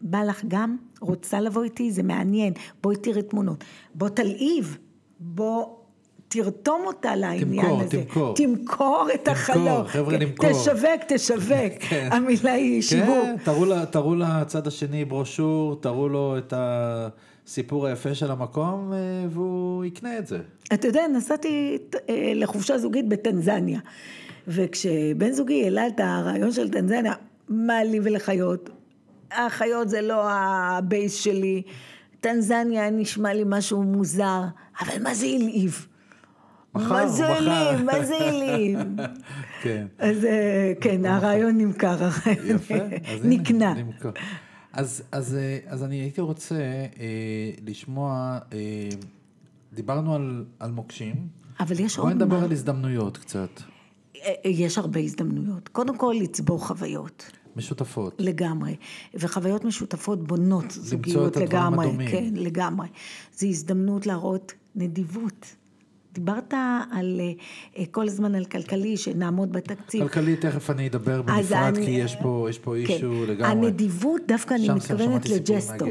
[0.00, 0.76] בא לך גם?
[1.00, 1.90] רוצה לבוא איתי?
[1.90, 2.52] זה מעניין.
[2.82, 3.64] בואי תראי תמונות.
[3.94, 4.78] בוא תלהיב.
[5.20, 5.66] בוא
[6.28, 7.90] תרתום אותה לעניין תמכור, הזה.
[8.04, 8.34] תמכור.
[8.34, 9.84] תמכור את תמכור, החלום.
[9.86, 10.50] חבר'ה, למכור.
[10.50, 11.72] תשווק, תשווק.
[11.88, 12.08] כן.
[12.12, 13.08] המילה היא שיווק.
[13.08, 16.52] כן, תראו לה- תראו לצד השני ברושור, תראו לו את
[17.46, 18.98] הסיפור היפה של המקום, אה,
[19.30, 20.38] והוא יקנה את זה.
[20.74, 21.78] אתה יודע, נסעתי
[22.08, 23.80] אה, לחופשה זוגית בטנזניה,
[24.48, 27.12] וכשבן זוגי העלה את הרעיון של טנזניה,
[27.48, 28.70] מה לי ולחיות?
[29.32, 31.62] החיות זה לא הבייס שלי,
[32.20, 34.42] טנזניה נשמע לי משהו מוזר,
[34.80, 35.86] אבל מה זה הלהיב?
[36.74, 37.28] מה זה.
[37.28, 37.82] הלהיב?
[37.82, 38.78] מה זה הלהיב?
[39.62, 39.86] כן.
[39.98, 42.58] אז אה, כן, הרעיון נמכר, הרעיון
[43.24, 43.74] נקנה.
[44.72, 48.88] אז, אז, אה, אז אני הייתי רוצה אה, לשמוע, אה,
[49.72, 51.14] דיברנו על, על מוקשים,
[51.60, 52.44] אבל יש בואי עוד נדבר מה.
[52.44, 53.60] על הזדמנויות קצת,
[54.16, 55.68] אה, יש הרבה הזדמנויות.
[55.68, 57.30] קודם כל, לצבור חוויות.
[57.56, 58.14] משותפות.
[58.18, 58.76] לגמרי.
[59.14, 61.86] וחוויות משותפות בונות זוגיות את הדברים לגמרי.
[61.86, 62.10] הדומים.
[62.10, 62.88] כן, לגמרי.
[63.36, 65.46] זו הזדמנות להראות נדיבות.
[66.12, 66.54] דיברת
[66.90, 67.32] על, אה,
[67.78, 70.02] אה, כל הזמן על כלכלי, שנעמוד בתקציב.
[70.02, 72.92] כלכלי, תכף אני אדבר בנפרד, אני- כי יש פה, יש פה כן.
[72.92, 73.50] אישו לגמרי.
[73.68, 75.88] הנדיבות, דווקא אני מתכוונת לג'סטות.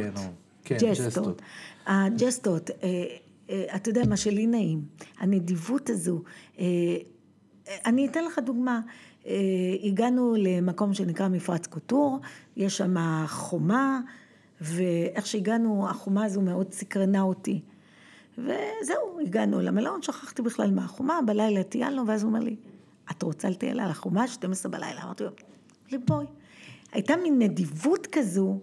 [0.63, 1.07] כן, ג'סטות.
[1.07, 1.41] ג'סטות.
[1.87, 3.05] הג'סטות, אה,
[3.75, 4.81] אתה יודע מה שלי נעים,
[5.19, 6.21] הנדיבות הזו,
[7.85, 8.79] אני אתן לך דוגמה,
[9.83, 12.19] הגענו למקום שנקרא מפרץ קוטור,
[12.57, 12.95] יש שם
[13.27, 13.99] חומה,
[14.61, 17.61] ואיך שהגענו, החומה הזו מאוד סקרנה אותי.
[18.43, 22.55] וזהו, הגענו למלון, שכחתי בכלל מהחומה, בלילה טיילנו, ואז הוא אומר לי,
[23.11, 24.27] את רוצה לטייל על החומה?
[24.27, 25.03] 12 בלילה.
[25.03, 25.29] אמרתי לו,
[25.91, 26.25] לי בואי.
[26.91, 28.59] הייתה מין נדיבות כזו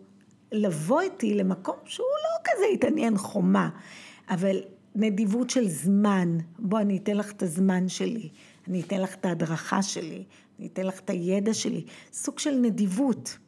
[0.53, 3.71] לבוא איתי למקום שהוא לא כזה התעניין חומה,
[4.31, 4.57] אבל
[4.95, 6.39] נדיבות של זמן.
[6.59, 8.29] בוא, אני אתן לך את הזמן שלי,
[8.69, 10.25] אני אתן לך את ההדרכה שלי,
[10.59, 11.85] אני אתן לך את הידע שלי.
[12.13, 13.39] סוג של נדיבות.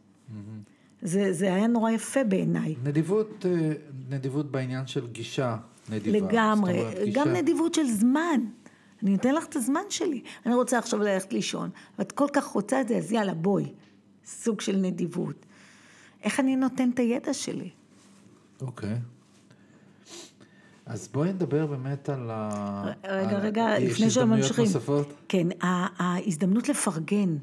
[1.02, 2.74] זה, זה היה נורא יפה בעיניי.
[2.84, 3.72] נדיבות, אה,
[4.08, 5.56] נדיבות בעניין של גישה
[5.90, 6.18] נדיבה.
[6.18, 8.40] לגמרי, זאת אומרת, גם גישה- נדיבות של זמן.
[9.02, 10.22] אני אתן לך את הזמן שלי.
[10.46, 13.72] אני רוצה עכשיו ללכת לישון, ואת כל כך רוצה את זה, אז יאללה, בואי.
[14.24, 15.46] סוג של נדיבות.
[16.24, 17.70] איך אני נותן את הידע שלי?
[18.60, 18.96] אוקיי.
[20.86, 22.84] אז בואי נדבר באמת על ה...
[23.04, 24.64] רגע, על- רגע, יש לפני הזדמנויות שממשיכים.
[24.64, 25.12] נוספות?
[25.28, 27.36] כן, ההזדמנות לפרגן.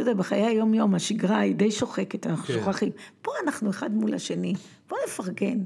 [0.00, 2.54] אתה יודע, בחיי היום-יום השגרה היא די שוחקת, אנחנו כן.
[2.54, 2.90] שוכחים.
[3.22, 4.54] פה אנחנו אחד מול השני,
[4.88, 5.58] בוא נפרגן.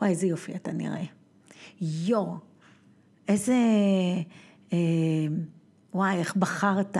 [0.00, 1.04] וואי, איזה יופי אתה נראה.
[1.80, 2.26] יו,
[3.28, 3.54] איזה...
[4.72, 4.78] אה,
[5.94, 6.96] וואי, איך בחרת.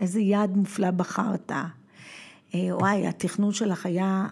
[0.00, 1.52] איזה יעד מופלא בחרת.
[2.54, 4.26] אה, וואי, התכנון שלך היה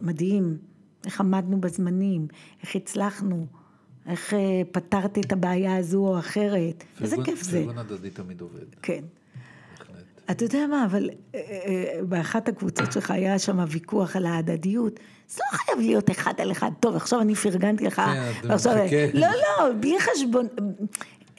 [0.00, 0.58] מדהים.
[1.04, 2.26] איך עמדנו בזמנים,
[2.62, 3.46] איך הצלחנו,
[4.06, 6.84] איך אה, פתרת את הבעיה הזו או אחרת.
[7.00, 7.58] איזה כיף זה.
[7.58, 9.04] פרגון הדדי תמיד עובד, כן.
[10.30, 15.00] אתה יודע מה, אבל אה, אה, באחת הקבוצות שלך היה שם ויכוח על ההדדיות.
[15.28, 16.70] זה לא חייב להיות אחד על אחד.
[16.80, 18.02] טוב, עכשיו אני פרגנתי לך.
[18.42, 19.06] כן, מחכה.
[19.14, 20.46] לא, לא, בלי חשבון.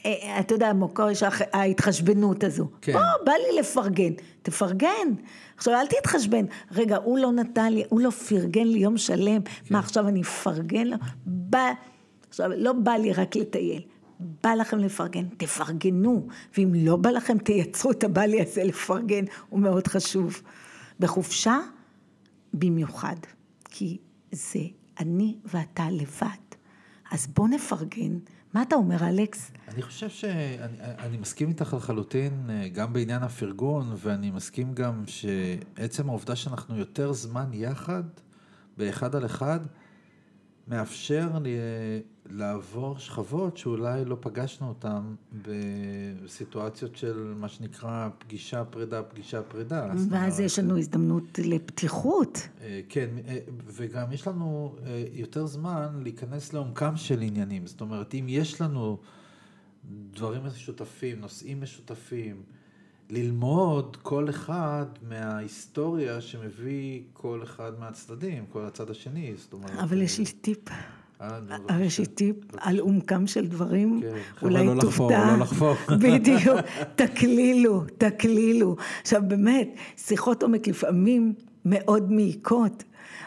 [0.06, 2.68] אה, אתה יודע, מוכר יש ההתחשבנות הזו.
[2.80, 2.92] כן.
[2.92, 4.12] בוא, בא לי לפרגן.
[4.42, 5.08] תפרגן.
[5.56, 6.44] עכשיו, אל תתחשבן.
[6.72, 9.42] רגע, הוא לא נתן לי, הוא לא פרגן לי יום שלם.
[9.42, 9.50] כן.
[9.70, 10.96] מה, עכשיו אני אפרגן לו?
[11.26, 11.72] בא...
[12.28, 13.82] עכשיו, לא בא לי רק לטייל.
[14.42, 16.26] בא לכם לפרגן, תפרגנו,
[16.58, 20.42] ואם לא בא לכם, תייצרו את הבא לי הזה לפרגן, הוא מאוד חשוב.
[21.00, 21.58] בחופשה,
[22.54, 23.16] במיוחד,
[23.64, 23.98] כי
[24.32, 24.60] זה
[25.00, 26.42] אני ואתה לבד.
[27.10, 28.18] אז בוא נפרגן.
[28.54, 29.50] מה אתה אומר, אלכס?
[29.68, 36.08] אני חושב שאני אני מסכים איתך לחלוטין, אה, גם בעניין הפרגון, ואני מסכים גם שעצם
[36.08, 38.02] העובדה שאנחנו יותר זמן יחד,
[38.76, 39.60] באחד על אחד,
[40.72, 45.14] מאפשר לי אה, לעבור שכבות שאולי לא פגשנו אותן
[46.22, 49.86] בסיטואציות של מה שנקרא פגישה פרידה, פגישה פרידה.
[50.10, 52.48] ואז יש לנו הזדמנות לפתיחות.
[52.60, 54.76] אה, כן, אה, וגם יש לנו
[55.12, 57.66] יותר זמן להיכנס לעומקם של עניינים.
[57.66, 58.98] זאת אומרת, אם יש לנו
[60.10, 62.42] דברים משותפים, נושאים משותפים,
[63.12, 69.70] ללמוד כל אחד מההיסטוריה שמביא כל אחד מהצדדים, כל הצד השני, זאת אומרת...
[69.70, 70.58] אבל יש לי טיפ.
[71.20, 75.36] אה, נו, אבל יש לי טיפ על עומקם של דברים, כן, אולי לא תופתע.
[75.36, 75.74] לא.
[76.02, 76.60] בדיוק,
[76.94, 78.76] תקלילו, תקלילו.
[79.00, 82.84] עכשיו באמת, שיחות עומק לפעמים מאוד מעיקות.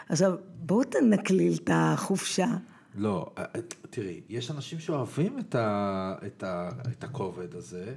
[0.08, 2.46] עכשיו, בואו נקליל את החופשה.
[2.94, 3.44] לא, אה,
[3.90, 7.94] תראי, יש אנשים שאוהבים את, ה, את, ה, את הכובד הזה,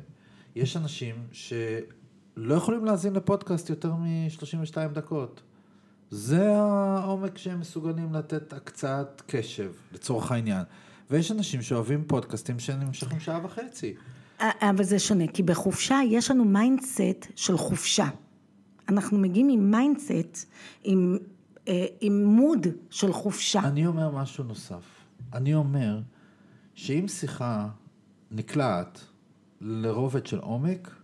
[0.59, 5.41] יש אנשים שלא יכולים להאזין לפודקאסט יותר מ-32 דקות.
[6.11, 10.63] זה העומק שהם מסוגלים לתת הקצאת קשב, לצורך העניין.
[11.09, 13.95] ויש אנשים שאוהבים פודקאסטים שנמשכים שעה וחצי.
[14.39, 18.07] אבל זה שונה, כי בחופשה יש לנו mindset של חופשה.
[18.89, 20.51] אנחנו מגיעים עם mindset,
[20.83, 21.17] עם,
[21.67, 23.59] אה, עם mood של חופשה.
[23.59, 24.83] אני אומר משהו נוסף.
[25.33, 25.99] אני אומר
[26.73, 27.67] שאם שיחה
[28.31, 29.01] נקלעת
[29.61, 30.95] לרובד של עומק,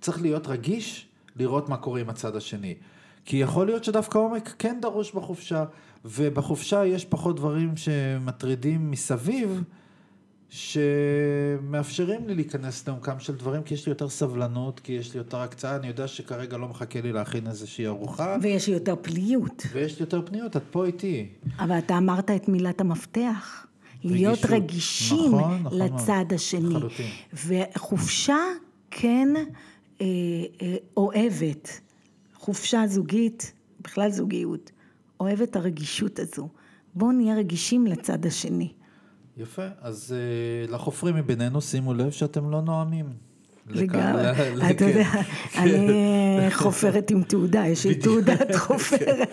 [0.00, 2.74] צריך להיות רגיש לראות מה קורה עם הצד השני.
[3.24, 5.64] כי יכול להיות שדווקא עומק כן דרוש בחופשה,
[6.04, 9.62] ובחופשה יש פחות דברים שמטרידים מסביב,
[10.52, 15.40] שמאפשרים לי להיכנס לעומקם של דברים, כי יש לי יותר סבלנות, כי יש לי יותר
[15.40, 18.36] הקצאה, אני יודע שכרגע לא מחכה לי להכין איזושהי ארוחה.
[18.42, 19.62] ויש לי יותר פניות.
[19.72, 21.28] ויש לי יותר פניות, את פה איתי.
[21.58, 23.66] אבל אתה אמרת את מילת המפתח.
[24.04, 24.52] להיות רגישות.
[24.52, 26.74] רגישים נכון, נכון, לצד השני.
[26.74, 27.06] חלוטין.
[27.32, 28.38] וחופשה
[28.90, 29.28] כן
[30.00, 30.06] אה,
[30.62, 31.80] אה, אוהבת,
[32.34, 34.70] חופשה זוגית, בכלל זוגיות,
[35.20, 36.48] אוהבת הרגישות הזו.
[36.94, 38.72] בואו נהיה רגישים לצד השני.
[39.36, 40.14] יפה, אז
[40.68, 43.12] uh, לחופרים מבינינו, שימו לב שאתם לא נואמים.
[43.70, 44.30] לגמרי,
[44.70, 45.08] אתה יודע,
[45.56, 49.28] אני חופרת עם תעודה, יש לי תעודת חופרת.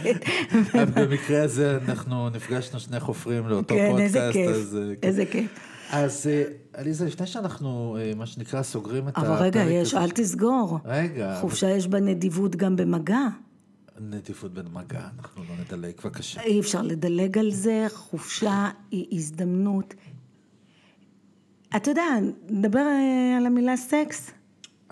[0.73, 4.15] במקרה הזה אנחנו נפגשנו שני חופרים לאותו פודקאסט.
[4.15, 5.51] כן, איזה כיף, איזה כיף.
[5.91, 9.27] אז אה, עליזה, לפני שאנחנו, אה, מה שנקרא, סוגרים את הפרק...
[9.27, 10.79] אבל רגע, יש, אל תסגור.
[10.85, 11.37] רגע.
[11.41, 13.27] חופשה יש בה נדיבות גם במגע.
[13.99, 16.41] נדיבות במגע, אנחנו לא נדלג, בבקשה.
[16.41, 19.93] אי אפשר לדלג על זה, חופשה היא הזדמנות.
[21.75, 22.03] אתה יודע,
[22.49, 24.31] נדבר אה, על המילה סקס.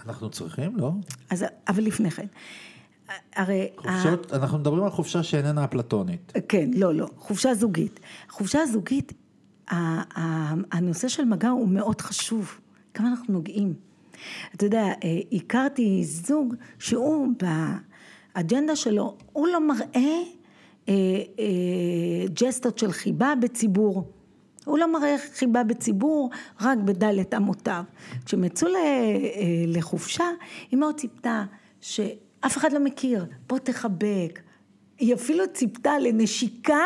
[0.06, 0.92] אנחנו צריכים, לא?
[1.30, 2.26] אז, אבל לפני כן.
[3.36, 3.68] הרי...
[3.78, 4.36] חופשות, ה...
[4.36, 6.34] אנחנו מדברים על חופשה שאיננה אפלטונית.
[6.50, 7.08] כן, לא, לא.
[7.18, 8.00] חופשה זוגית.
[8.30, 9.14] חופשה זוגית
[10.72, 12.60] הנושא של מגע הוא מאוד חשוב,
[12.94, 13.74] כמה אנחנו נוגעים.
[14.56, 17.28] אתה יודע, אה, הכרתי זוג שהוא
[18.36, 19.86] באג'נדה שלו, הוא לא מראה
[20.90, 20.94] אה,
[21.40, 24.12] אה, ג'סטות של חיבה בציבור.
[24.68, 26.30] הוא לא מראה חיבה בציבור,
[26.62, 27.84] רק בדלת אמותיו.
[28.26, 28.68] כשהם יצאו
[29.68, 30.26] לחופשה,
[30.72, 31.44] היא מאוד ציפתה
[31.82, 34.40] שאף אחד לא מכיר, בוא תחבק.
[34.98, 36.84] היא אפילו ציפתה לנשיקה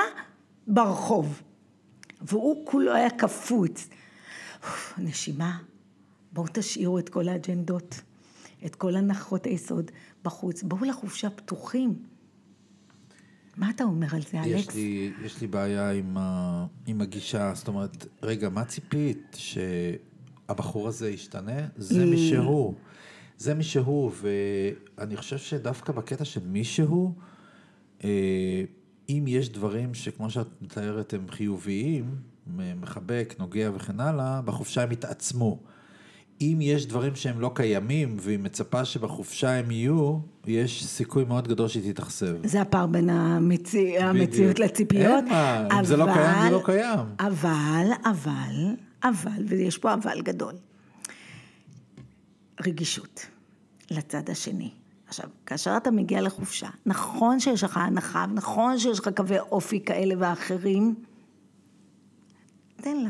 [0.67, 1.41] ברחוב.
[2.21, 3.89] והוא כולו היה קפוץ.
[4.97, 5.57] נשימה,
[6.33, 8.01] בואו תשאירו את כל האג'נדות,
[8.65, 9.91] את כל הנחות היסוד
[10.23, 12.10] בחוץ, בואו לחופשה פתוחים.
[13.57, 14.69] מה אתה אומר על זה, אלכס?
[14.69, 19.37] יש לי, יש לי בעיה עם, ה, עם הגישה, זאת אומרת, רגע, מה ציפית?
[19.37, 21.67] שהבחור הזה ישתנה?
[21.75, 22.73] זה מי שהוא.
[23.37, 27.13] זה מי שהוא, ואני חושב שדווקא בקטע של מי שהוא,
[28.03, 28.63] אה,
[29.09, 32.15] אם יש דברים שכמו שאת מתארת הם חיוביים,
[32.57, 35.59] מחבק, נוגע וכן הלאה, בחופשה הם יתעצמו.
[36.41, 41.67] אם יש דברים שהם לא קיימים, והיא מצפה שבחופשה הם יהיו, יש סיכוי מאוד גדול
[41.67, 42.47] שהיא תתאכזב.
[42.47, 45.23] זה הפער בין המציא, המציאות לציפיות.
[45.23, 46.99] אין מה, אבל, אם זה לא קיים, זה לא קיים.
[47.19, 50.53] אבל, אבל, אבל, ויש פה אבל גדול.
[52.65, 53.25] רגישות
[53.91, 54.69] לצד השני.
[55.07, 60.15] עכשיו, כאשר אתה מגיע לחופשה, נכון שיש לך הנחה, נכון שיש לך קווי אופי כאלה
[60.17, 60.95] ואחרים,
[62.75, 63.09] תן לה,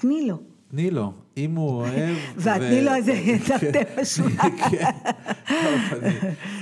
[0.00, 0.40] תני לו.
[0.70, 2.16] תני לו, אם הוא אוהב...
[2.36, 4.42] והתני לו הזה תרתי משמע.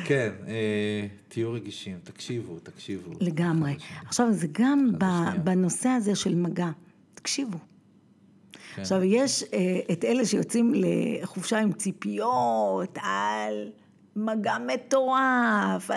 [0.04, 3.10] כן, אה, תהיו רגישים, תקשיבו, תקשיבו.
[3.20, 3.76] לגמרי.
[4.06, 4.90] עכשיו, זה גם
[5.44, 6.70] בנושא הזה של מגע,
[7.14, 7.58] תקשיבו.
[8.74, 8.82] כן.
[8.82, 13.70] עכשיו, יש אה, את אלה שיוצאים לחופשה עם ציפיות על...
[14.16, 15.90] מגע מטורף,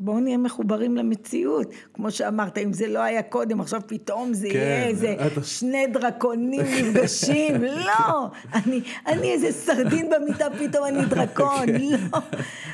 [0.00, 4.54] בואו נהיה מחוברים למציאות, כמו שאמרת, אם זה לא היה קודם, עכשיו פתאום זה כן,
[4.54, 5.44] יהיה איזה את...
[5.44, 11.80] שני דרקונים נפגשים, לא, אני, אני איזה סרדין במיטה, פתאום אני דרקון, כן.
[11.80, 12.18] לא,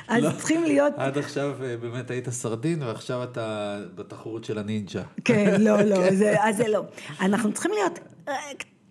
[0.08, 0.92] אז לא, צריכים להיות...
[0.96, 5.02] עד עכשיו אה, באמת היית סרדין, ועכשיו אתה בתחרות של הנינג'ה.
[5.24, 6.14] כן, לא, לא, כן.
[6.16, 6.82] זה, אז זה לא.
[7.20, 8.34] אנחנו צריכים להיות אה,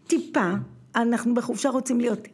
[0.08, 0.52] טיפה,
[0.96, 2.28] אנחנו בחופשה רוצים להיות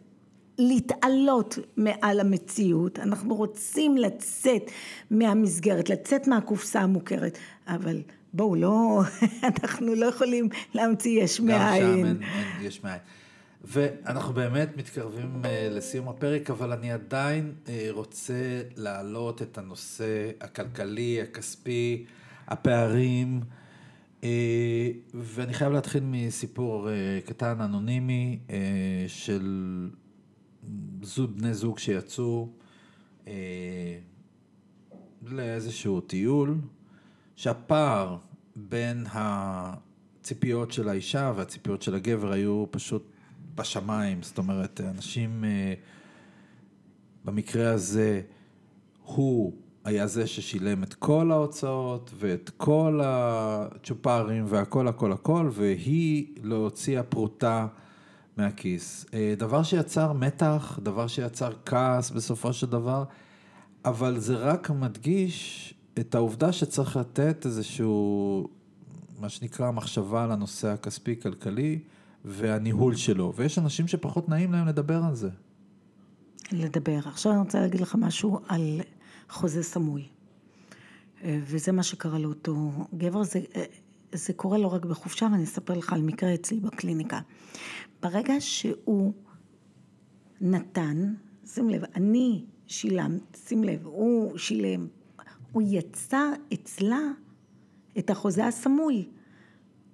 [0.62, 4.72] להתעלות מעל המציאות, אנחנו רוצים לצאת
[5.12, 7.38] מהמסגרת, לצאת מהקופסה המוכרת,
[7.68, 8.02] אבל
[8.34, 9.02] בואו לא,
[9.50, 11.60] אנחנו לא יכולים להמציא יש מאין.
[11.62, 13.00] גם שם אין, אין יש מאין.
[13.64, 21.22] ואנחנו באמת מתקרבים uh, לסיום הפרק, אבל אני עדיין uh, רוצה להעלות את הנושא הכלכלי,
[21.22, 22.06] הכספי,
[22.48, 23.42] הפערים,
[24.22, 24.26] uh,
[25.14, 26.90] ואני חייב להתחיל מסיפור
[27.26, 28.40] קטן, אנונימי,
[29.08, 29.90] של
[31.02, 32.50] זוג, בני זוג שיצאו
[33.28, 34.00] אה,
[35.26, 36.58] לאיזשהו טיול,
[37.36, 38.18] שהפער
[38.56, 43.12] בין הציפיות של האישה והציפיות של הגבר היו פשוט
[43.56, 45.74] בשמיים, זאת אומרת, אנשים אה,
[47.26, 48.22] במקרה הזה
[49.04, 49.54] הוא
[49.84, 57.04] היה זה ששילם את כל ההוצאות ואת כל הצ'ופרים והכל הכל הכל, והיא לא הוציאה
[57.04, 57.68] פרוטה
[58.42, 59.06] מהכיס.
[59.14, 63.04] אה, דבר שיצר מתח, דבר שיצר כעס בסופו של דבר,
[63.86, 68.48] אבל זה רק מדגיש את העובדה שצריך לתת איזשהו,
[69.20, 71.80] מה שנקרא, מחשבה על הנושא הכספי-כלכלי
[72.26, 75.30] והניהול שלו, ויש אנשים שפחות נעים להם לדבר על זה.
[76.52, 77.00] לדבר.
[77.06, 78.82] עכשיו אני רוצה להגיד לך משהו על
[79.30, 80.08] חוזה סמוי.
[81.24, 83.64] אה, וזה מה שקרה לאותו גבר, זה, אה,
[84.14, 87.20] זה קורה לא רק בחופשה, ואני אספר לך על מקרה אצלי בקליניקה.
[88.02, 89.14] ברגע שהוא
[90.42, 91.14] נתן,
[91.46, 94.88] שים לב, אני שילם, שים לב, הוא שילם,
[95.52, 97.00] הוא יצר אצלה
[97.98, 99.08] את החוזה הסמוי.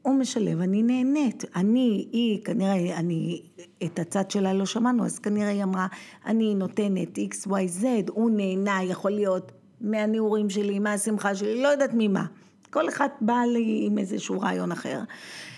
[0.01, 1.45] הוא משלם, אני נהנית.
[1.55, 3.41] אני, היא, כנראה, אני,
[3.83, 5.87] את הצד שלה לא שמענו, אז כנראה היא אמרה,
[6.25, 9.51] אני נותנת x, y, z, הוא נהנה, יכול להיות
[9.81, 12.25] מהנעורים שלי, מהשמחה שלי, לא יודעת ממה.
[12.69, 14.99] כל אחד בא לי עם איזשהו רעיון אחר.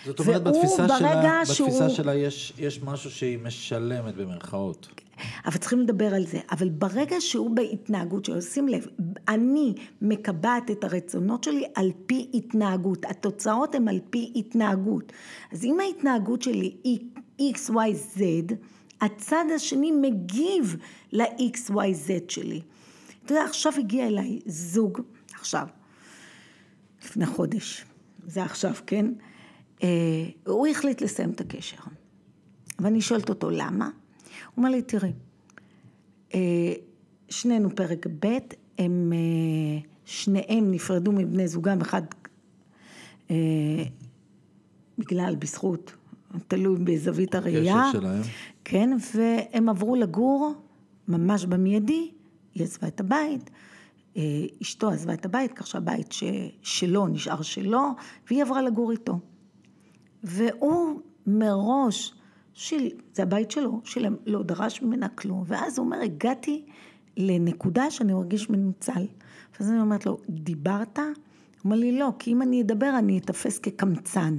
[0.05, 1.67] זאת אומרת, בתפיסה שלה, שהוא...
[1.67, 4.87] בתפיסה שלה יש, יש משהו שהיא משלמת במרכאות.
[5.45, 6.39] אבל צריכים לדבר על זה.
[6.51, 8.87] אבל ברגע שהוא בהתנהגות שלו, שים לב,
[9.27, 13.05] אני מקבעת את הרצונות שלי על פי התנהגות.
[13.05, 15.13] התוצאות הן על פי התנהגות.
[15.51, 16.99] אז אם ההתנהגות שלי היא
[17.41, 18.21] x, y, z,
[19.01, 20.75] הצד השני מגיב
[21.11, 21.73] ל-x, y,
[22.07, 22.61] z שלי.
[23.25, 25.01] אתה יודע, עכשיו הגיע אליי זוג,
[25.33, 25.67] עכשיו,
[27.03, 27.85] לפני חודש,
[28.27, 29.05] זה עכשיו, כן?
[29.83, 29.87] אה,
[30.47, 31.77] הוא החליט לסיים את הקשר.
[32.79, 33.85] ואני שואלת אותו, למה?
[33.85, 35.11] הוא אומר לי, תראי,
[36.33, 36.73] אה,
[37.29, 38.37] שנינו פרק ב',
[38.77, 42.01] הם אה, שניהם נפרדו מבני זוגם, אחד
[44.97, 45.93] בגלל, בזכות,
[46.47, 47.83] תלוי בזווית הראייה.
[47.89, 48.21] קשר שלהם.
[48.63, 50.53] כן, והם עברו לגור
[51.07, 52.11] ממש במיידי,
[52.55, 53.49] היא עזבה את הבית,
[54.61, 56.13] אשתו עזבה את הבית, כך שהבית
[56.61, 57.81] שלו נשאר שלו,
[58.27, 59.19] והיא עברה לגור איתו.
[60.23, 62.13] והוא מראש,
[62.53, 66.65] של, זה הבית שלו, שילם, לא דרש ממנה כלום, ואז הוא אומר, הגעתי
[67.17, 69.07] לנקודה שאני מרגיש מנוצל.
[69.59, 70.99] ואז אני אומרת לו, דיברת?
[70.99, 71.05] הוא
[71.65, 74.37] אומר לי, לא, כי אם אני אדבר אני אתפס כקמצן.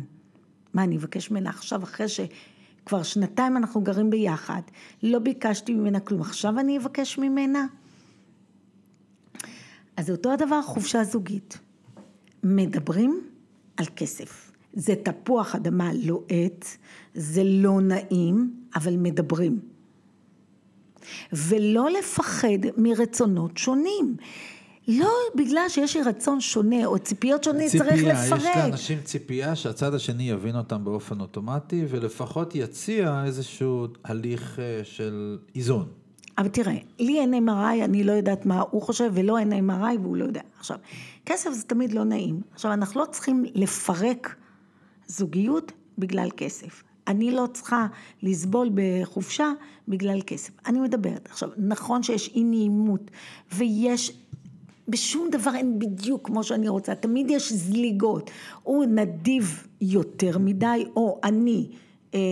[0.74, 4.62] מה, אני אבקש ממנה עכשיו, אחרי שכבר שנתיים אנחנו גרים ביחד,
[5.02, 7.66] לא ביקשתי ממנה כלום, עכשיו אני אבקש ממנה?
[10.00, 11.58] אז זה אותו הדבר חופשה זוגית.
[12.42, 13.20] מדברים
[13.76, 14.52] על כסף.
[14.72, 16.64] זה תפוח אדמה לוהט,
[17.14, 19.60] זה לא נעים, אבל מדברים.
[21.32, 24.16] ולא לפחד מרצונות שונים.
[24.88, 28.40] לא בגלל שיש לי רצון שונה או ציפיות שונות צריך לפרק.
[28.40, 35.38] יש לאנשים ציפייה שהצד השני יבין אותם באופן אוטומטי ולפחות יציע איזשהו הליך אה, של
[35.54, 35.99] איזון.
[36.40, 40.16] אבל תראה, לי אין MRI, אני לא יודעת מה הוא חושב, ולא אין MRI והוא
[40.16, 40.40] לא יודע.
[40.58, 40.76] עכשיו,
[41.26, 42.40] כסף זה תמיד לא נעים.
[42.52, 44.36] עכשיו, אנחנו לא צריכים לפרק
[45.06, 46.82] זוגיות בגלל כסף.
[47.08, 47.86] אני לא צריכה
[48.22, 49.52] לסבול בחופשה
[49.88, 50.50] בגלל כסף.
[50.66, 51.28] אני מדברת.
[51.30, 53.10] עכשיו, נכון שיש אי נעימות
[53.52, 54.12] ויש,
[54.88, 58.30] בשום דבר אין בדיוק כמו שאני רוצה, תמיד יש זליגות.
[58.62, 61.70] הוא נדיב יותר מדי, או אני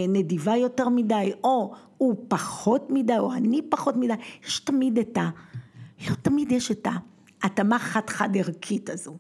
[0.09, 4.15] נדיבה יותר מדי, או הוא פחות מדי, או אני פחות מדי.
[4.47, 5.31] יש תמיד את ה...
[6.11, 6.87] לא תמיד יש את
[7.43, 9.17] ההתאמה חד-חד ערכית הזו.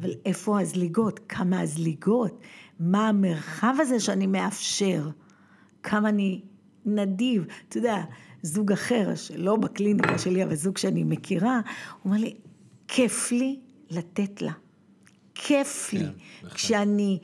[0.00, 1.20] אבל איפה הזליגות?
[1.28, 2.40] כמה הזליגות?
[2.80, 5.08] מה המרחב הזה שאני מאפשר,
[5.82, 6.40] כמה אני
[6.86, 8.02] נדיב, אתה יודע,
[8.42, 11.60] זוג אחר, שלא בקליניקה שלי, אבל זוג שאני מכירה,
[12.02, 12.34] הוא אומר לי,
[12.88, 14.52] כיף לי לתת לה.
[15.42, 16.00] כיף לי.
[16.00, 17.18] כן, כשאני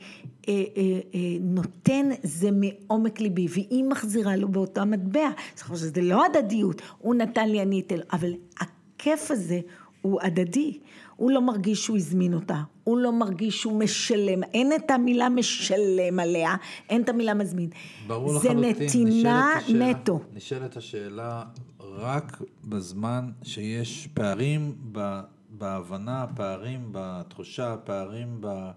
[0.47, 0.81] אה, אה,
[1.15, 5.29] אה, נותן זה מעומק ליבי, והיא מחזירה לו באותה מטבע.
[5.73, 9.59] זה לא הדדיות, הוא נתן לי, אני אתן לו, אבל הכיף הזה
[10.01, 10.79] הוא הדדי.
[11.15, 16.19] הוא לא מרגיש שהוא הזמין אותה, הוא לא מרגיש שהוא משלם, אין את המילה משלם
[16.19, 16.55] עליה,
[16.89, 17.69] אין את המילה מזמין.
[18.07, 18.73] ברור לחלוטין.
[18.73, 20.19] זה נתינה נטו.
[20.33, 21.43] נשאלת השאלה
[21.79, 25.19] רק בזמן שיש פערים ב,
[25.57, 28.71] בהבנה, פערים בתחושה, פערים ב,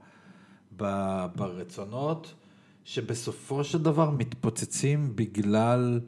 [0.76, 0.84] ב,
[1.36, 2.34] ברצונות,
[2.84, 6.00] שבסופו של דבר מתפוצצים בגלל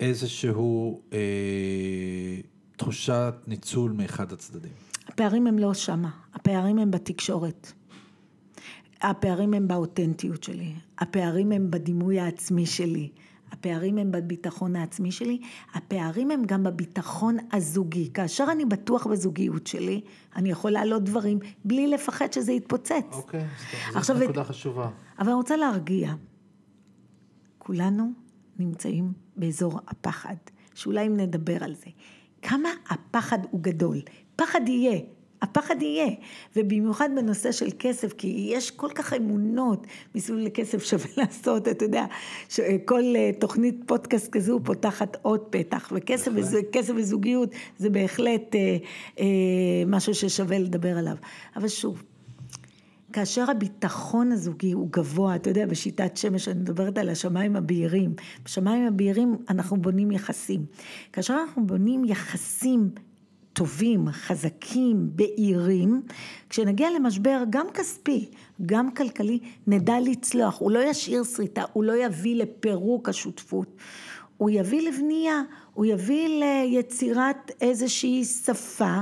[0.00, 1.18] איזשהו אה,
[2.76, 4.72] תחושת ניצול מאחד הצדדים.
[5.08, 7.72] הפערים הם לא שמה, הפערים הם בתקשורת.
[9.00, 13.08] הפערים הם באותנטיות שלי, הפערים הם בדימוי העצמי שלי,
[13.52, 15.40] הפערים הם בביטחון העצמי שלי,
[15.74, 18.10] הפערים הם גם בביטחון הזוגי.
[18.14, 20.00] כאשר אני בטוח בזוגיות שלי,
[20.36, 22.92] אני יכול להעלות דברים בלי לפחד שזה יתפוצץ.
[23.12, 23.44] אוקיי,
[24.00, 24.90] זאת נקודה חשובה.
[25.18, 26.14] אבל אני רוצה להרגיע.
[27.58, 28.12] כולנו
[28.58, 30.36] נמצאים באזור הפחד,
[30.74, 31.90] שאולי אם נדבר על זה.
[32.42, 34.00] כמה הפחד הוא גדול.
[34.36, 35.00] פחד יהיה,
[35.42, 36.10] הפחד יהיה,
[36.56, 42.06] ובמיוחד בנושא של כסף, כי יש כל כך אמונות מסביב לכסף שווה לעשות, אתה יודע,
[42.84, 46.60] כל אה, תוכנית פודקאסט כזו פותחת עוד פתח, וכסף וזה,
[46.96, 48.76] וזוגיות זה בהחלט אה,
[49.20, 49.26] אה,
[49.86, 51.16] משהו ששווה לדבר עליו.
[51.56, 52.02] אבל שוב,
[53.12, 58.14] כאשר הביטחון הזוגי הוא גבוה, אתה יודע, בשיטת שמש, אני מדברת על השמיים הבהירים.
[58.44, 60.66] בשמיים הבהירים אנחנו בונים יחסים.
[61.12, 62.90] כאשר אנחנו בונים יחסים
[63.58, 66.02] טובים, חזקים, בהירים,
[66.48, 68.28] כשנגיע למשבר גם כספי,
[68.66, 70.58] גם כלכלי, נדע לצלוח.
[70.58, 73.76] הוא לא ישאיר שריטה, הוא לא יביא לפירוק השותפות.
[74.36, 75.42] הוא יביא לבנייה,
[75.74, 79.00] הוא יביא ליצירת איזושהי שפה,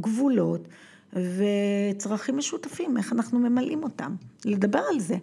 [0.00, 0.68] גבולות
[1.12, 4.14] וצרכים משותפים, איך אנחנו ממלאים אותם.
[4.44, 5.16] לדבר על זה.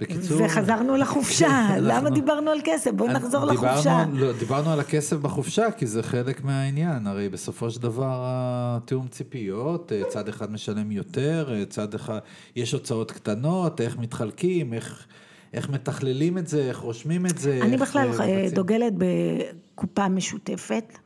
[0.00, 0.42] בקיצור...
[0.42, 2.90] וחזרנו לחופשה, למה דיברנו על כסף?
[2.90, 4.04] בואו נחזור לחופשה.
[4.12, 9.92] לא, דיברנו על הכסף בחופשה, כי זה חלק מהעניין, הרי בסופו של דבר התיאום ציפיות,
[9.92, 12.18] אה, צד אחד משלם יותר, אה, צד אחד,
[12.56, 15.06] יש הוצאות קטנות, איך מתחלקים, איך...
[15.54, 17.58] איך מתכללים את זה, איך רושמים את זה.
[17.62, 20.98] אני בכלל אה, דוגלת בקופה משותפת.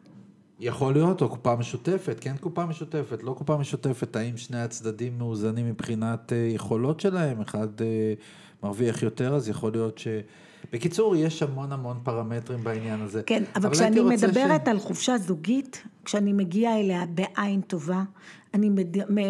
[0.61, 5.67] יכול להיות, או קופה משותפת, כן קופה משותפת, לא קופה משותפת, האם שני הצדדים מאוזנים
[5.67, 7.69] מבחינת יכולות שלהם, אחד
[8.63, 10.09] מרוויח יותר, אז יכול להיות ש...
[10.73, 13.23] בקיצור, יש המון המון פרמטרים בעניין הזה.
[13.23, 14.69] כן, אבל, אבל כשאני מדברת ש...
[14.69, 18.03] על חופשה זוגית, כשאני מגיעה אליה בעין טובה,
[18.55, 18.71] אני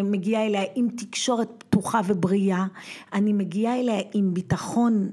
[0.03, 2.65] מגיעה אליה עם תקשורת פתוחה ובריאה,
[3.13, 5.09] אני מגיעה אליה עם ביטחון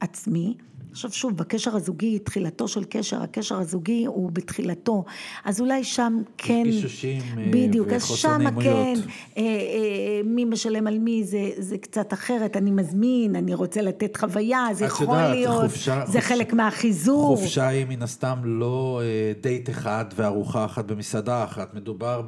[0.00, 0.54] עצמי,
[0.92, 5.04] עכשיו שוב, בקשר הזוגי, תחילתו של קשר, הקשר הזוגי הוא בתחילתו,
[5.44, 8.94] אז אולי שם כן, גישושים אה, בדיוק, אז שם כן,
[9.36, 14.16] אה, אה, מי משלם על מי זה, זה קצת אחרת, אני מזמין, אני רוצה לתת
[14.16, 17.36] חוויה, זה יכול יודעת, להיות, חופשה, זה חופשה, חלק מהחיזור.
[17.36, 19.00] חופשה היא מן הסתם לא
[19.40, 22.22] דייט אחד וארוחה אחת במסעדה אחת, מדובר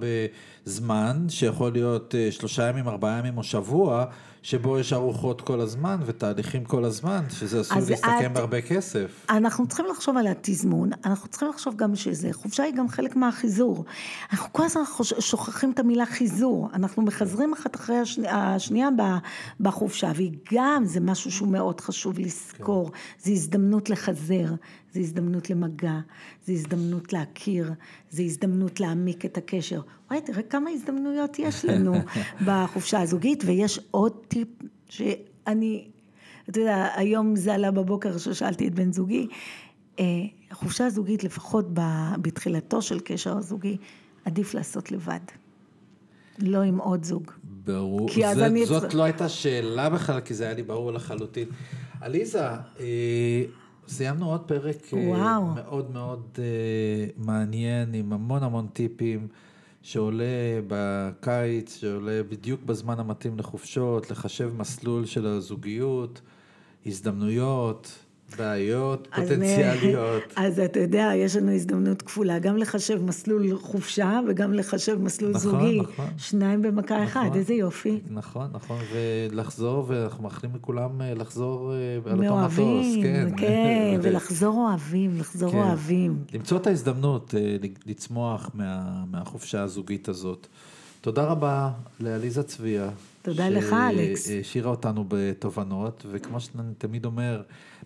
[0.66, 4.04] בזמן שיכול להיות שלושה ימים, ארבעה ימים או שבוע,
[4.43, 8.32] שבו יש ארוחות כל הזמן ותהליכים כל הזמן, שזה עשוי להסתכם את...
[8.32, 9.26] בהרבה כסף.
[9.30, 13.84] אנחנו צריכים לחשוב על התזמון, אנחנו צריכים לחשוב גם שזה, חופשה היא גם חלק מהחיזור.
[14.32, 14.82] אנחנו כל הזמן
[15.20, 18.88] שוכחים את המילה חיזור, אנחנו מחזרים אחת אחרי השני, השנייה
[19.61, 22.99] בחופשה, והיא גם, זה משהו שהוא מאוד חשוב לזכור, כן.
[23.24, 24.47] זו הזדמנות לחזר,
[24.95, 25.99] זו הזדמנות למגע,
[26.47, 27.72] זו הזדמנות להכיר,
[28.11, 29.80] זו הזדמנות להעמיק את הקשר.
[30.11, 31.95] וואי, תראה כמה הזדמנויות יש לנו
[32.47, 34.49] בחופשה הזוגית, ויש עוד טיפ
[34.88, 35.88] שאני,
[36.49, 39.26] אתה יודע, היום זה עלה בבוקר ששאלתי את בן זוגי,
[40.01, 40.05] אה,
[40.53, 41.68] חופשה זוגית, לפחות
[42.22, 43.76] בתחילתו של קשר הזוגי,
[44.24, 45.20] עדיף לעשות לבד.
[46.38, 47.30] לא עם עוד זוג.
[47.64, 48.66] ברור, זה, אני...
[48.66, 51.49] זאת לא הייתה שאלה בכלל, כי זה היה לי ברור לחלוטין.
[52.01, 52.47] עליזה,
[52.80, 53.45] אה,
[53.88, 55.46] סיימנו עוד פרק אה, וואו.
[55.46, 56.38] מאוד מאוד uh,
[57.16, 59.28] מעניין, עם המון המון טיפים,
[59.82, 66.20] שעולה בקיץ, שעולה בדיוק בזמן המתאים לחופשות, לחשב מסלול של הזוגיות,
[66.86, 67.98] הזדמנויות.
[68.36, 70.22] בעיות פוטנציאליות.
[70.36, 75.50] אז אתה יודע, יש לנו הזדמנות כפולה, גם לחשב מסלול חופשה וגם לחשב מסלול נכון,
[75.50, 75.80] זוגי.
[75.80, 76.18] נכון, נכון.
[76.18, 78.00] שניים במכה נכון, אחת, איזה יופי.
[78.10, 82.86] נכון, נכון, ולחזור, ואנחנו מאחלים לכולם אה, לחזור אה, על אותו מטוס.
[83.02, 85.58] כן, כן, ולחזור אוהבים, לחזור כן.
[85.58, 86.18] אוהבים.
[86.32, 87.56] למצוא את ההזדמנות אה,
[87.86, 90.46] לצמוח מה, מהחופשה הזוגית הזאת.
[91.00, 91.70] תודה רבה
[92.00, 92.90] לעליזה צביה.
[93.22, 94.26] תודה לך, אלכס.
[94.26, 97.42] שהשאירה אותנו בתובנות, וכמו שאני תמיד אומר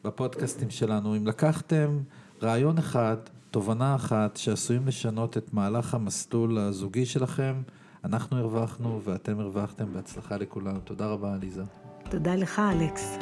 [0.06, 1.98] בפודקאסטים שלנו, אם לקחתם
[2.42, 3.16] רעיון אחד,
[3.50, 7.62] תובנה אחת, שעשויים לשנות את מהלך המסלול הזוגי שלכם,
[8.04, 9.84] אנחנו הרווחנו ואתם הרווחתם.
[9.92, 10.78] בהצלחה לכולנו.
[10.84, 11.62] תודה רבה, עליזה.
[12.10, 13.18] תודה לך, אלכס.